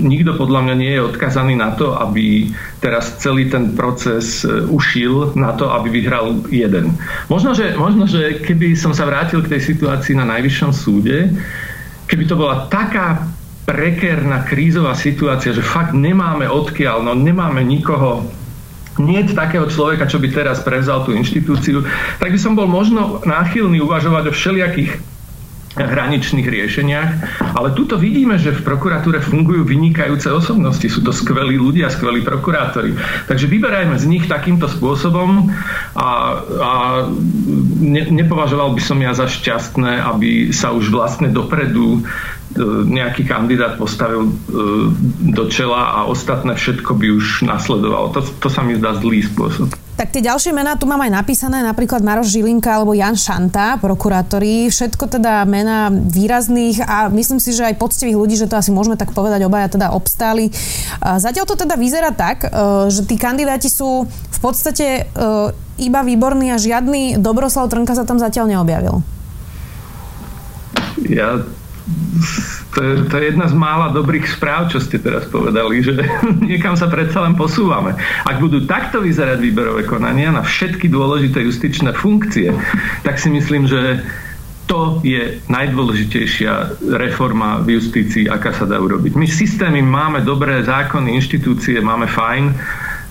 nikto 0.03 0.35
podľa 0.35 0.61
mňa 0.67 0.75
nie 0.75 0.93
je 0.99 1.07
odkazaný 1.07 1.55
na 1.55 1.71
to, 1.79 1.95
aby 1.95 2.51
teraz 2.83 3.15
celý 3.23 3.47
ten 3.47 3.79
proces 3.79 4.43
e, 4.43 4.67
ušil 4.67 5.39
na 5.39 5.55
to, 5.55 5.71
aby 5.71 6.03
vyhral 6.03 6.43
jeden. 6.51 6.99
Možno 7.31 7.55
že, 7.55 7.79
možno, 7.79 8.11
že 8.11 8.43
keby 8.43 8.75
som 8.75 8.91
sa 8.91 9.07
vrátil 9.07 9.39
k 9.47 9.55
tej 9.55 9.63
situácii 9.71 10.19
na 10.19 10.27
Najvyššom 10.27 10.73
súde, 10.75 11.31
keby 12.11 12.25
to 12.27 12.35
bola 12.35 12.67
taká 12.67 13.23
prekérna 13.69 14.43
krízová 14.43 14.99
situácia, 14.99 15.55
že 15.55 15.63
fakt 15.63 15.95
nemáme 15.95 16.51
odkiaľ, 16.51 17.05
no 17.05 17.13
nemáme 17.15 17.63
nikoho, 17.63 18.27
nie 18.99 19.23
takého 19.31 19.71
človeka, 19.71 20.11
čo 20.11 20.19
by 20.19 20.27
teraz 20.35 20.59
prevzal 20.67 21.07
tú 21.07 21.15
inštitúciu, 21.15 21.87
tak 22.19 22.35
by 22.35 22.39
som 22.41 22.59
bol 22.59 22.67
možno 22.67 23.23
náchylný 23.23 23.79
uvažovať 23.79 24.25
o 24.27 24.35
všelijakých 24.35 25.18
hraničných 25.87 26.47
riešeniach. 26.47 27.11
Ale 27.55 27.75
tuto 27.79 27.95
vidíme, 27.95 28.35
že 28.41 28.51
v 28.51 28.67
prokuratúre 28.67 29.23
fungujú 29.23 29.63
vynikajúce 29.63 30.27
osobnosti. 30.35 30.87
Sú 30.91 31.05
to 31.07 31.15
skvelí 31.15 31.55
ľudia, 31.55 31.93
skvelí 31.93 32.27
prokurátori. 32.27 32.99
Takže 33.31 33.47
vyberajme 33.47 33.95
z 33.95 34.07
nich 34.11 34.25
takýmto 34.27 34.67
spôsobom 34.67 35.55
a, 35.95 36.09
a 36.43 36.73
ne, 37.79 38.03
nepovažoval 38.11 38.75
by 38.75 38.83
som 38.83 38.99
ja 38.99 39.15
za 39.15 39.31
šťastné, 39.31 40.03
aby 40.03 40.51
sa 40.51 40.75
už 40.75 40.91
vlastne 40.91 41.31
dopredu 41.31 41.99
e, 41.99 42.01
nejaký 42.91 43.23
kandidát 43.23 43.79
postavil 43.79 44.27
e, 44.27 44.33
do 45.31 45.45
čela 45.47 46.03
a 46.03 46.11
ostatné 46.11 46.59
všetko 46.59 46.99
by 46.99 47.07
už 47.15 47.47
nasledovalo. 47.47 48.11
To, 48.19 48.21
to 48.27 48.49
sa 48.51 48.67
mi 48.67 48.75
zdá 48.75 48.99
zlý 48.99 49.23
spôsob. 49.23 49.78
Tak 49.99 50.15
tie 50.15 50.23
ďalšie 50.23 50.55
mená 50.55 50.79
tu 50.79 50.87
mám 50.87 51.03
aj 51.03 51.11
napísané, 51.11 51.59
napríklad 51.59 52.07
Maroš 52.07 52.31
Žilinka 52.31 52.71
alebo 52.71 52.95
Jan 52.95 53.19
Šanta, 53.19 53.83
prokurátori. 53.83 54.71
Všetko 54.71 55.11
teda 55.11 55.43
mená 55.43 55.91
výrazných 55.91 56.87
a 56.87 57.11
myslím 57.11 57.43
si, 57.43 57.51
že 57.51 57.67
aj 57.67 57.83
poctivých 57.83 58.15
ľudí, 58.15 58.39
že 58.39 58.47
to 58.47 58.55
asi 58.55 58.71
môžeme 58.71 58.95
tak 58.95 59.11
povedať, 59.11 59.43
obaja 59.43 59.67
teda 59.67 59.91
obstáli. 59.91 60.55
Zatiaľ 61.03 61.51
to 61.51 61.59
teda 61.59 61.75
vyzerá 61.75 62.15
tak, 62.15 62.47
e, 62.47 62.49
že 62.95 63.11
tí 63.11 63.19
kandidáti 63.19 63.67
sú 63.67 64.07
v 64.07 64.39
podstate 64.39 65.03
e, 65.03 65.27
iba 65.83 66.07
výborní 66.07 66.55
a 66.55 66.63
žiadny 66.63 67.19
Dobroslav 67.19 67.67
Trnka 67.67 67.99
sa 67.99 68.07
tam 68.07 68.23
zatiaľ 68.23 68.55
neobjavil. 68.55 69.03
Ja 71.11 71.43
to 72.75 72.79
je, 72.85 72.93
to 73.09 73.15
je 73.17 73.25
jedna 73.33 73.49
z 73.49 73.57
mála 73.57 73.89
dobrých 73.97 74.29
správ, 74.29 74.69
čo 74.69 74.79
ste 74.79 75.01
teraz 75.01 75.25
povedali, 75.29 75.81
že 75.81 75.97
niekam 76.51 76.77
sa 76.77 76.87
predsa 76.93 77.25
len 77.25 77.33
posúvame. 77.33 77.97
Ak 78.29 78.39
budú 78.39 78.69
takto 78.69 79.01
vyzerať 79.01 79.41
výberové 79.41 79.89
konania 79.89 80.29
na 80.29 80.45
všetky 80.45 80.87
dôležité 80.93 81.41
justičné 81.45 81.97
funkcie, 81.97 82.53
tak 83.03 83.17
si 83.17 83.33
myslím, 83.33 83.65
že 83.65 84.05
to 84.69 85.01
je 85.01 85.41
najdôležitejšia 85.49 86.85
reforma 87.01 87.65
v 87.65 87.81
justícii, 87.81 88.29
aká 88.29 88.53
sa 88.53 88.69
dá 88.69 88.77
urobiť. 88.77 89.17
My 89.17 89.25
systémy 89.25 89.81
máme 89.81 90.21
dobré 90.21 90.61
zákony, 90.61 91.17
inštitúcie, 91.17 91.81
máme 91.81 92.05
fajn, 92.05 92.53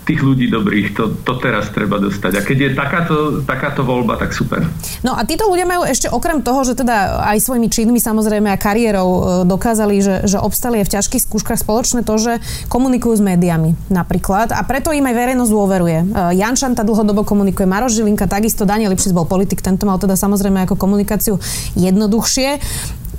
tých 0.07 0.23
ľudí 0.23 0.47
dobrých, 0.47 0.95
to, 0.95 1.19
to 1.27 1.35
teraz 1.43 1.67
treba 1.75 1.99
dostať. 1.99 2.39
A 2.39 2.41
keď 2.41 2.57
je 2.63 2.69
takáto, 2.71 3.15
takáto 3.43 3.83
voľba, 3.83 4.15
tak 4.15 4.31
super. 4.31 4.63
No 5.03 5.11
a 5.11 5.27
títo 5.27 5.51
ľudia 5.51 5.67
majú 5.67 5.83
ešte 5.83 6.07
okrem 6.07 6.39
toho, 6.39 6.63
že 6.63 6.79
teda 6.79 7.27
aj 7.27 7.43
svojimi 7.43 7.67
činmi 7.67 7.99
samozrejme 7.99 8.47
a 8.47 8.55
kariérou 8.55 9.09
e, 9.11 9.21
dokázali, 9.43 9.99
že, 9.99 10.15
že 10.23 10.39
obstali 10.39 10.79
aj 10.79 10.87
v 10.87 10.93
ťažkých 10.95 11.23
skúškach 11.27 11.59
spoločné 11.59 12.07
to, 12.07 12.15
že 12.15 12.39
komunikujú 12.71 13.19
s 13.19 13.23
médiami 13.23 13.75
napríklad 13.91 14.55
a 14.55 14.63
preto 14.63 14.95
im 14.95 15.03
aj 15.03 15.15
verejnosť 15.19 15.51
dôveruje. 15.51 15.97
E, 15.99 16.05
Jan 16.39 16.55
Šanta 16.55 16.87
dlhodobo 16.87 17.27
komunikuje, 17.27 17.67
Maroš 17.67 17.99
Žilinka, 17.99 18.31
takisto 18.31 18.63
Daniel 18.63 18.95
Lipšic 18.95 19.11
bol 19.11 19.27
politik, 19.27 19.59
tento 19.59 19.83
mal 19.83 19.99
teda 19.99 20.15
samozrejme 20.15 20.63
ako 20.63 20.79
komunikáciu 20.79 21.35
jednoduchšie 21.75 22.63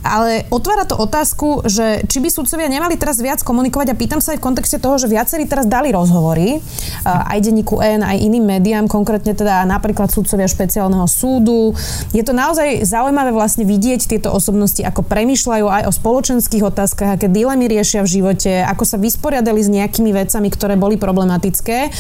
ale 0.03 0.47
otvára 0.49 0.87
to 0.87 0.95
otázku, 0.95 1.67
že 1.67 2.07
či 2.07 2.23
by 2.23 2.31
sudcovia 2.31 2.71
nemali 2.71 2.95
teraz 2.95 3.19
viac 3.19 3.43
komunikovať 3.43 3.93
a 3.93 3.99
pýtam 3.99 4.21
sa 4.23 4.35
aj 4.35 4.41
v 4.41 4.47
kontexte 4.47 4.79
toho, 4.79 4.97
že 4.97 5.11
viacerí 5.11 5.45
teraz 5.45 5.67
dali 5.67 5.91
rozhovory 5.91 6.63
aj 7.05 7.39
denníku 7.43 7.83
N, 7.83 8.07
aj 8.07 8.19
iným 8.19 8.47
médiám, 8.47 8.87
konkrétne 8.87 9.35
teda 9.35 9.67
napríklad 9.67 10.11
sudcovia 10.11 10.47
špeciálneho 10.47 11.07
súdu. 11.11 11.75
Je 12.15 12.23
to 12.23 12.31
naozaj 12.31 12.87
zaujímavé 12.87 13.35
vlastne 13.35 13.67
vidieť 13.67 14.07
tieto 14.07 14.31
osobnosti, 14.31 14.81
ako 14.81 15.03
premyšľajú 15.03 15.67
aj 15.67 15.83
o 15.89 15.93
spoločenských 15.93 16.63
otázkach, 16.65 17.19
aké 17.19 17.27
dilemy 17.27 17.67
riešia 17.69 18.07
v 18.07 18.23
živote, 18.23 18.63
ako 18.65 18.85
sa 18.87 18.97
vysporiadali 18.97 19.61
s 19.61 19.69
nejakými 19.69 20.15
vecami, 20.15 20.49
ktoré 20.51 20.75
boli 20.79 20.97
problematické. 20.97 21.91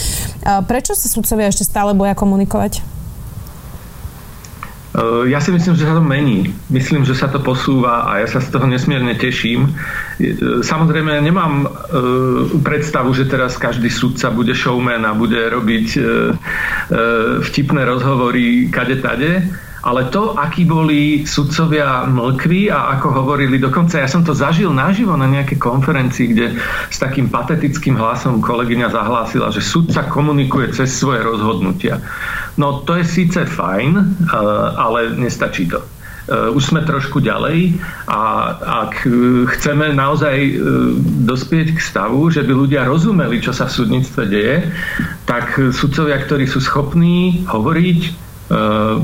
Prečo 0.67 0.93
sa 0.95 1.07
sudcovia 1.11 1.51
ešte 1.51 1.67
stále 1.67 1.93
boja 1.93 2.15
komunikovať? 2.15 2.98
Eh, 4.99 5.31
ja 5.31 5.39
si 5.39 5.55
myslím, 5.55 5.79
že 5.79 5.87
sa 5.87 5.95
to 5.95 6.03
mení. 6.03 6.51
Myslím, 6.67 7.07
že 7.07 7.15
sa 7.15 7.31
to 7.31 7.39
posúva 7.39 8.11
a 8.11 8.19
ja 8.19 8.27
sa 8.27 8.43
z 8.43 8.51
toho 8.51 8.67
nesmierne 8.67 9.15
teším. 9.15 9.71
Eh, 10.19 10.65
samozrejme, 10.67 11.23
nemám 11.23 11.63
eh, 11.63 11.71
predstavu, 12.59 13.15
že 13.15 13.31
teraz 13.31 13.55
každý 13.55 13.87
sudca 13.87 14.35
bude 14.35 14.59
showman 14.59 15.07
a 15.07 15.15
bude 15.15 15.39
robiť 15.39 15.89
vtipné 17.39 17.83
rozhovory 17.85 18.73
kade-tade, 18.73 19.45
ale 19.89 20.13
to, 20.13 20.37
akí 20.37 20.69
boli 20.69 21.25
sudcovia 21.25 22.05
mlkví 22.05 22.69
a 22.69 22.93
ako 23.01 23.25
hovorili, 23.25 23.57
dokonca 23.57 23.97
ja 23.97 24.05
som 24.05 24.21
to 24.21 24.37
zažil 24.37 24.69
naživo 24.69 25.17
na 25.17 25.25
nejakej 25.25 25.57
konferencii, 25.57 26.27
kde 26.37 26.47
s 26.93 27.01
takým 27.01 27.33
patetickým 27.33 27.97
hlasom 27.97 28.45
kolegyňa 28.45 28.93
zahlásila, 28.93 29.49
že 29.49 29.65
sudca 29.65 30.05
komunikuje 30.05 30.77
cez 30.77 30.93
svoje 30.93 31.25
rozhodnutia. 31.25 32.05
No 32.61 32.85
to 32.85 33.01
je 33.01 33.09
síce 33.09 33.41
fajn, 33.49 33.93
eh, 33.97 34.05
ale 34.77 35.17
nestačí 35.17 35.65
to 35.73 35.81
eh, 35.81 36.53
už 36.53 36.69
sme 36.69 36.85
trošku 36.85 37.25
ďalej 37.25 37.81
a 38.13 38.21
ak 38.85 39.09
chceme 39.57 39.97
naozaj 39.97 40.37
dospieť 41.25 41.73
k 41.73 41.81
stavu, 41.81 42.29
že 42.29 42.45
by 42.45 42.53
ľudia 42.53 42.85
rozumeli, 42.85 43.41
čo 43.41 43.57
sa 43.57 43.65
v 43.65 43.73
súdnictve 43.81 44.23
deje, 44.29 44.69
tak 45.25 45.57
sudcovia, 45.73 46.21
ktorí 46.21 46.45
sú 46.45 46.61
schopní 46.61 47.49
hovoriť, 47.49 48.28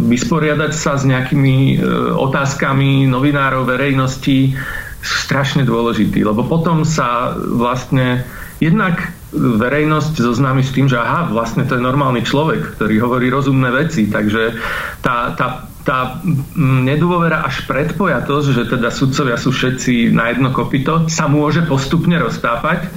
vysporiadať 0.00 0.72
sa 0.72 0.96
s 0.96 1.04
nejakými 1.04 1.76
eh, 1.76 1.80
otázkami 2.16 3.04
novinárov, 3.04 3.68
verejnosti 3.68 4.56
sú 5.04 5.14
strašne 5.28 5.68
dôležití, 5.68 6.24
lebo 6.24 6.48
potom 6.48 6.80
sa 6.88 7.36
vlastne 7.36 8.24
jednak 8.56 9.12
verejnosť 9.34 10.14
zoznámi 10.16 10.64
s 10.64 10.72
tým, 10.72 10.88
že 10.88 10.96
aha, 10.96 11.28
vlastne 11.28 11.68
to 11.68 11.76
je 11.76 11.82
normálny 11.84 12.24
človek, 12.24 12.78
ktorý 12.78 13.04
hovorí 13.04 13.28
rozumné 13.28 13.68
veci, 13.68 14.08
takže 14.08 14.56
tá, 15.04 15.36
tá, 15.36 15.68
tá 15.84 16.24
nedôvera 16.56 17.44
až 17.44 17.68
predpojatosť, 17.68 18.48
že 18.54 18.64
teda 18.70 18.88
sudcovia 18.88 19.36
sú 19.36 19.52
všetci 19.52 20.14
na 20.14 20.32
jedno 20.32 20.54
kopito, 20.54 21.10
sa 21.10 21.28
môže 21.28 21.66
postupne 21.66 22.16
roztápať. 22.16 22.88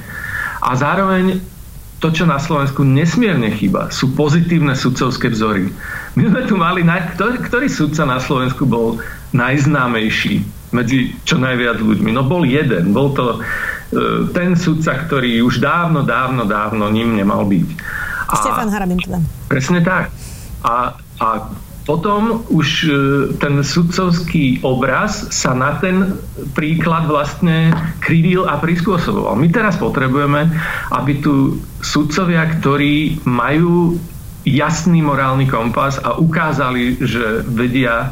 A 0.62 0.78
zároveň 0.78 1.42
to, 1.98 2.14
čo 2.14 2.30
na 2.30 2.38
Slovensku 2.38 2.86
nesmierne 2.86 3.50
chýba, 3.50 3.90
sú 3.90 4.14
pozitívne 4.14 4.78
sudcovské 4.78 5.34
vzory. 5.34 5.74
My 6.14 6.30
sme 6.30 6.42
tu 6.46 6.54
mali, 6.54 6.86
ktorý, 6.86 7.42
ktorý 7.42 7.68
sudca 7.70 8.06
na 8.06 8.22
Slovensku 8.22 8.70
bol 8.70 9.02
najznámejší 9.34 10.58
medzi 10.72 11.16
čo 11.24 11.40
najviac 11.40 11.80
ľuďmi? 11.80 12.12
No 12.12 12.28
bol 12.28 12.44
jeden, 12.44 12.92
bol 12.92 13.16
to 13.16 13.40
e, 13.40 14.30
ten 14.36 14.54
sudca, 14.54 15.00
ktorý 15.08 15.42
už 15.42 15.64
dávno, 15.64 16.04
dávno, 16.04 16.44
dávno 16.44 16.92
ním 16.92 17.16
nemal 17.16 17.48
byť. 17.48 17.68
A, 18.28 18.34
Štefan 18.36 18.70
Harabin 18.70 19.00
teda. 19.00 19.20
Presne 19.48 19.80
tak. 19.80 20.12
A, 20.68 21.00
a 21.24 21.28
potom 21.88 22.44
už 22.52 22.68
e, 22.84 22.90
ten 23.40 23.64
sudcovský 23.64 24.60
obraz 24.60 25.32
sa 25.32 25.56
na 25.56 25.80
ten 25.80 26.20
príklad 26.52 27.08
vlastne 27.08 27.72
krivil 28.04 28.44
a 28.44 28.60
prispôsoboval. 28.60 29.40
My 29.40 29.48
teraz 29.48 29.80
potrebujeme, 29.80 30.52
aby 30.92 31.24
tu 31.24 31.64
sudcovia, 31.80 32.44
ktorí 32.60 33.24
majú 33.24 33.96
jasný 34.44 35.00
morálny 35.00 35.48
kompas 35.48 35.96
a 36.04 36.20
ukázali, 36.20 37.00
že 37.00 37.48
vedia 37.48 37.96
e, 38.04 38.08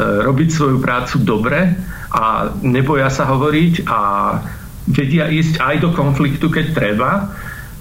robiť 0.00 0.48
svoju 0.48 0.80
prácu 0.80 1.20
dobre 1.20 1.76
a 2.08 2.48
neboja 2.64 3.12
sa 3.12 3.28
hovoriť 3.28 3.92
a 3.92 4.00
vedia 4.88 5.28
ísť 5.28 5.60
aj 5.60 5.76
do 5.84 5.92
konfliktu, 5.92 6.48
keď 6.48 6.66
treba, 6.72 7.28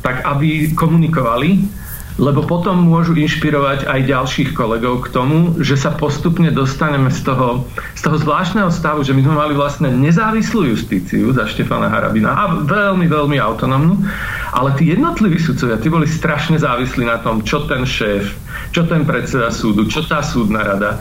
tak 0.04 0.28
aby 0.28 0.76
komunikovali 0.76 1.81
lebo 2.20 2.44
potom 2.44 2.76
môžu 2.76 3.16
inšpirovať 3.16 3.88
aj 3.88 4.10
ďalších 4.10 4.50
kolegov 4.52 5.08
k 5.08 5.12
tomu, 5.16 5.56
že 5.64 5.80
sa 5.80 5.96
postupne 5.96 6.52
dostaneme 6.52 7.08
z 7.08 7.24
toho, 7.24 7.64
z 7.96 8.02
toho 8.04 8.18
zvláštneho 8.20 8.68
stavu, 8.74 9.06
že 9.06 9.16
my 9.16 9.22
sme 9.24 9.36
mali 9.36 9.54
vlastne 9.56 9.88
nezávislú 9.94 10.68
justíciu 10.68 11.32
za 11.32 11.48
Štefana 11.48 11.88
Harabina 11.88 12.36
a 12.36 12.44
veľmi, 12.68 13.08
veľmi 13.08 13.38
autonómnu, 13.40 14.04
ale 14.52 14.76
tí 14.76 14.92
jednotliví 14.92 15.40
sudcovia, 15.40 15.80
tí 15.80 15.88
boli 15.88 16.10
strašne 16.10 16.60
závislí 16.60 17.08
na 17.08 17.24
tom, 17.24 17.46
čo 17.46 17.64
ten 17.70 17.88
šéf, 17.88 18.36
čo 18.76 18.84
ten 18.84 19.08
predseda 19.08 19.54
súdu, 19.54 19.88
čo 19.88 20.04
tá 20.04 20.20
súdna 20.20 20.66
rada. 20.66 21.00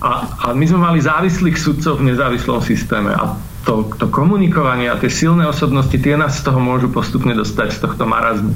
A, 0.00 0.28
a 0.28 0.46
my 0.52 0.64
sme 0.68 0.80
mali 0.80 1.00
závislých 1.00 1.56
sudcov 1.56 2.00
v 2.00 2.12
nezávislom 2.12 2.60
systéme 2.60 3.16
a 3.16 3.32
to, 3.66 3.90
to 3.98 4.06
komunikovanie 4.06 4.86
a 4.86 5.00
tie 5.00 5.10
silné 5.10 5.42
osobnosti, 5.48 5.98
tie 5.98 6.14
nás 6.14 6.38
z 6.38 6.46
toho 6.46 6.62
môžu 6.62 6.86
postupne 6.92 7.34
dostať 7.34 7.74
z 7.74 7.78
tohto 7.82 8.06
marazmu. 8.06 8.54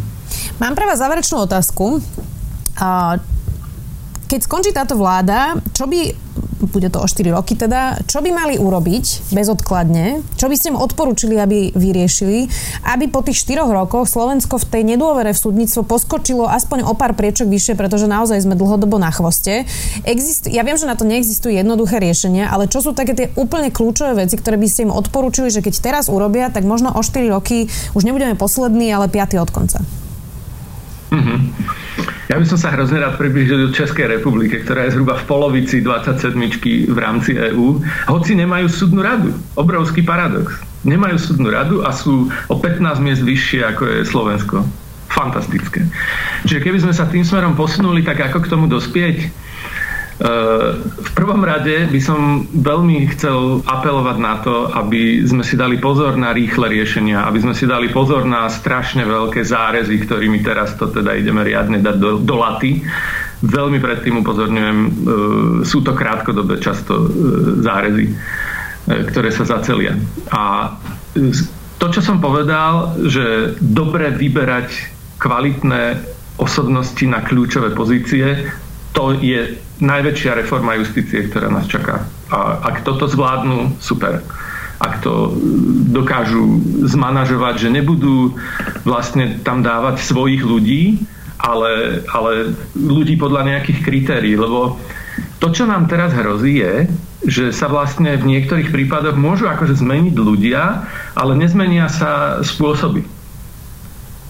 Mám 0.60 0.76
pre 0.76 0.84
vás 0.84 1.00
záverečnú 1.00 1.44
otázku. 1.44 2.02
Keď 4.30 4.40
skončí 4.46 4.70
táto 4.70 4.94
vláda, 4.94 5.58
čo 5.74 5.90
by 5.90 6.30
bude 6.60 6.92
to 6.92 7.00
o 7.00 7.08
4 7.08 7.32
roky 7.32 7.56
teda, 7.56 8.04
čo 8.04 8.20
by 8.20 8.30
mali 8.30 8.54
urobiť 8.60 9.32
bezodkladne, 9.32 10.20
čo 10.36 10.46
by 10.46 10.54
ste 10.54 10.76
im 10.76 10.78
odporúčili, 10.78 11.40
aby 11.40 11.72
vyriešili, 11.72 12.46
aby 12.84 13.08
po 13.08 13.24
tých 13.24 13.42
4 13.48 13.64
rokoch 13.64 14.06
Slovensko 14.06 14.60
v 14.60 14.68
tej 14.68 14.82
nedôvere 14.84 15.32
v 15.32 15.40
súdnictvo 15.40 15.88
poskočilo 15.88 16.44
aspoň 16.46 16.84
o 16.84 16.92
pár 16.92 17.16
priečok 17.16 17.48
vyššie, 17.48 17.74
pretože 17.80 18.04
naozaj 18.04 18.44
sme 18.44 18.60
dlhodobo 18.60 19.00
na 19.00 19.08
chvoste. 19.08 19.64
Exist, 20.04 20.52
ja 20.52 20.60
viem, 20.60 20.76
že 20.76 20.84
na 20.84 21.00
to 21.00 21.08
neexistujú 21.08 21.56
jednoduché 21.56 21.96
riešenia, 21.96 22.52
ale 22.52 22.68
čo 22.68 22.84
sú 22.84 22.92
také 22.92 23.16
tie 23.16 23.32
úplne 23.40 23.72
kľúčové 23.72 24.28
veci, 24.28 24.36
ktoré 24.36 24.60
by 24.60 24.68
ste 24.68 24.84
im 24.84 24.92
odporúčili, 24.92 25.48
že 25.48 25.64
keď 25.64 25.74
teraz 25.80 26.12
urobia, 26.12 26.52
tak 26.52 26.68
možno 26.68 26.92
o 26.92 27.00
4 27.00 27.24
roky 27.32 27.72
už 27.96 28.04
nebudeme 28.04 28.36
poslední, 28.36 28.92
ale 28.92 29.08
piatý 29.08 29.40
od 29.40 29.48
konca. 29.48 29.80
Mm-hmm. 31.10 31.38
Ja 32.30 32.38
by 32.38 32.46
som 32.46 32.62
sa 32.62 32.70
hrozne 32.70 33.02
rád 33.02 33.18
približil 33.18 33.58
do 33.58 33.74
Českej 33.74 34.06
republiky, 34.06 34.62
ktorá 34.62 34.86
je 34.86 34.94
zhruba 34.94 35.18
v 35.18 35.26
polovici 35.26 35.82
27 35.82 36.30
v 36.86 36.98
rámci 36.98 37.34
EÚ, 37.34 37.82
hoci 38.06 38.38
nemajú 38.38 38.70
súdnu 38.70 39.02
radu. 39.02 39.34
Obrovský 39.58 40.06
paradox. 40.06 40.54
Nemajú 40.86 41.18
súdnu 41.18 41.50
radu 41.50 41.82
a 41.82 41.90
sú 41.90 42.30
o 42.46 42.54
15 42.54 43.02
miest 43.02 43.26
vyššie 43.26 43.66
ako 43.74 43.82
je 43.82 43.98
Slovensko. 44.06 44.62
Fantastické. 45.10 45.82
Čiže 46.46 46.62
keby 46.62 46.78
sme 46.78 46.94
sa 46.94 47.10
tým 47.10 47.26
smerom 47.26 47.58
posunuli, 47.58 48.06
tak 48.06 48.22
ako 48.30 48.46
k 48.46 48.50
tomu 48.54 48.70
dospieť? 48.70 49.49
V 50.20 51.11
prvom 51.16 51.40
rade 51.40 51.88
by 51.88 52.00
som 52.00 52.44
veľmi 52.52 53.09
chcel 53.16 53.64
apelovať 53.64 54.16
na 54.20 54.35
to, 54.44 54.68
aby 54.68 55.24
sme 55.24 55.40
si 55.40 55.56
dali 55.56 55.80
pozor 55.80 56.12
na 56.20 56.37
rýchle 56.37 56.68
riešenia, 56.68 57.24
aby 57.24 57.40
sme 57.40 57.56
si 57.56 57.64
dali 57.64 57.88
pozor 57.88 58.28
na 58.28 58.44
strašne 58.52 59.09
veľké 59.09 59.40
zárezy, 59.40 59.96
ktorými 60.04 60.44
teraz 60.44 60.76
to 60.76 60.92
teda 60.92 61.16
ideme 61.16 61.40
riadne 61.40 61.80
dať 61.80 61.96
do, 61.96 62.11
do 62.20 62.37
laty. 62.37 62.85
Veľmi 63.40 63.80
predtým 63.80 64.20
upozorňujem, 64.20 64.78
e, 64.85 64.90
sú 65.64 65.80
to 65.80 65.96
krátkodobé 65.96 66.61
často 66.61 67.00
e, 67.00 67.06
zárezy, 67.64 68.12
ktoré 68.85 69.33
sa 69.33 69.48
zacelia. 69.48 69.96
A 70.28 70.76
to, 71.80 71.87
čo 71.88 72.04
som 72.04 72.20
povedal, 72.20 72.92
že 73.09 73.56
dobre 73.56 74.12
vyberať 74.12 74.68
kvalitné 75.16 75.96
osobnosti 76.37 77.04
na 77.09 77.24
kľúčové 77.24 77.72
pozície, 77.72 78.52
to 78.92 79.16
je 79.16 79.69
najväčšia 79.80 80.38
reforma 80.38 80.76
justície, 80.76 81.26
ktorá 81.26 81.48
nás 81.48 81.66
čaká. 81.66 82.04
A 82.30 82.60
ak 82.62 82.86
toto 82.86 83.08
zvládnu, 83.10 83.80
super. 83.82 84.22
Ak 84.80 85.04
to 85.04 85.36
dokážu 85.92 86.60
zmanažovať, 86.88 87.68
že 87.68 87.68
nebudú 87.68 88.32
vlastne 88.88 89.36
tam 89.44 89.60
dávať 89.60 90.00
svojich 90.00 90.40
ľudí, 90.40 91.04
ale, 91.40 92.04
ale 92.12 92.52
ľudí 92.76 93.16
podľa 93.16 93.56
nejakých 93.56 93.80
kritérií, 93.84 94.36
lebo 94.36 94.80
to, 95.40 95.52
čo 95.52 95.64
nám 95.64 95.88
teraz 95.88 96.12
hrozí, 96.12 96.60
je, 96.60 96.88
že 97.24 97.44
sa 97.52 97.68
vlastne 97.68 98.16
v 98.16 98.28
niektorých 98.36 98.72
prípadoch 98.72 99.16
môžu 99.16 99.48
akože 99.48 99.76
zmeniť 99.76 100.16
ľudia, 100.16 100.88
ale 101.12 101.32
nezmenia 101.36 101.88
sa 101.92 102.40
spôsoby. 102.40 103.04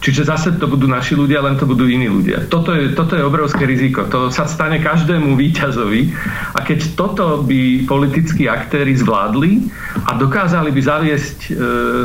Čiže 0.01 0.33
zase 0.33 0.49
to 0.57 0.65
budú 0.65 0.89
naši 0.89 1.13
ľudia, 1.13 1.45
len 1.45 1.61
to 1.61 1.69
budú 1.69 1.85
iní 1.85 2.09
ľudia. 2.09 2.49
Toto 2.49 2.73
je, 2.73 2.97
toto 2.97 3.21
je 3.21 3.23
obrovské 3.23 3.69
riziko. 3.69 4.09
To 4.09 4.33
sa 4.33 4.49
stane 4.49 4.81
každému 4.81 5.37
výťazovi. 5.37 6.01
A 6.57 6.65
keď 6.65 6.97
toto 6.97 7.45
by 7.45 7.85
politickí 7.85 8.49
aktéry 8.49 8.97
zvládli 8.97 9.69
a 10.09 10.17
dokázali 10.17 10.73
by 10.73 10.81
zaviesť 10.81 11.39
e, 11.47 11.51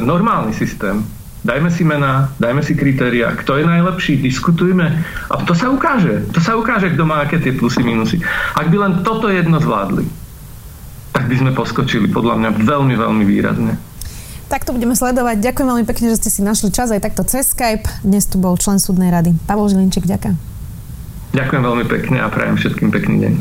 normálny 0.04 0.52
systém, 0.52 1.08
dajme 1.48 1.72
si 1.72 1.88
mená, 1.88 2.36
dajme 2.36 2.60
si 2.68 2.76
kritéria, 2.76 3.32
kto 3.32 3.62
je 3.62 3.70
najlepší, 3.70 4.20
diskutujme 4.20 4.92
a 5.32 5.36
to 5.48 5.56
sa 5.56 5.72
ukáže. 5.72 6.28
To 6.36 6.44
sa 6.44 6.60
ukáže, 6.60 6.92
kto 6.92 7.08
má 7.08 7.24
aké 7.24 7.40
tie 7.40 7.56
plusy, 7.56 7.80
minusy. 7.80 8.20
Ak 8.60 8.68
by 8.68 8.76
len 8.76 8.94
toto 9.08 9.32
jedno 9.32 9.56
zvládli, 9.64 10.04
tak 11.16 11.32
by 11.32 11.36
sme 11.40 11.52
poskočili 11.56 12.12
podľa 12.12 12.44
mňa 12.44 12.50
veľmi, 12.60 12.96
veľmi 13.00 13.24
výrazne. 13.24 13.95
Tak 14.46 14.64
to 14.64 14.72
budeme 14.72 14.94
sledovať. 14.94 15.42
Ďakujem 15.42 15.68
veľmi 15.68 15.86
pekne, 15.90 16.14
že 16.14 16.22
ste 16.22 16.30
si 16.30 16.42
našli 16.46 16.70
čas 16.70 16.94
aj 16.94 17.02
takto 17.02 17.26
cez 17.26 17.52
Skype. 17.52 17.86
Dnes 18.06 18.30
tu 18.30 18.38
bol 18.38 18.54
člen 18.56 18.78
súdnej 18.78 19.10
rady. 19.10 19.34
Pavol 19.50 19.68
Žilinčík, 19.68 20.06
ďakujem. 20.06 20.38
Ďakujem 21.36 21.62
veľmi 21.62 21.86
pekne 21.90 22.18
a 22.24 22.32
prajem 22.32 22.56
všetkým 22.56 22.90
pekný 22.94 23.16
deň. 23.26 23.34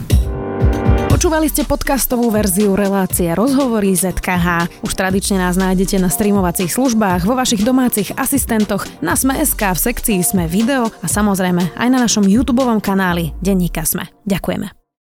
Počúvali 1.14 1.46
ste 1.46 1.62
podcastovú 1.62 2.28
verziu 2.28 2.74
relácie 2.74 3.30
Rozhovory 3.32 3.94
ZKH. 3.94 4.82
Už 4.82 4.92
tradične 4.98 5.40
nás 5.40 5.54
nájdete 5.54 6.02
na 6.02 6.10
streamovacích 6.10 6.68
službách, 6.74 7.22
vo 7.22 7.38
vašich 7.38 7.62
domácich 7.62 8.10
asistentoch, 8.18 8.84
na 8.98 9.14
Sme.sk, 9.14 9.62
v 9.62 9.78
sekcii 9.78 10.20
Sme 10.26 10.50
video 10.50 10.90
a 10.90 11.06
samozrejme 11.06 11.78
aj 11.78 11.88
na 11.88 12.02
našom 12.02 12.26
YouTube 12.26 12.66
kanáli 12.82 13.30
Denníka 13.38 13.86
Sme. 13.86 14.10
Ďakujeme. 14.26 14.83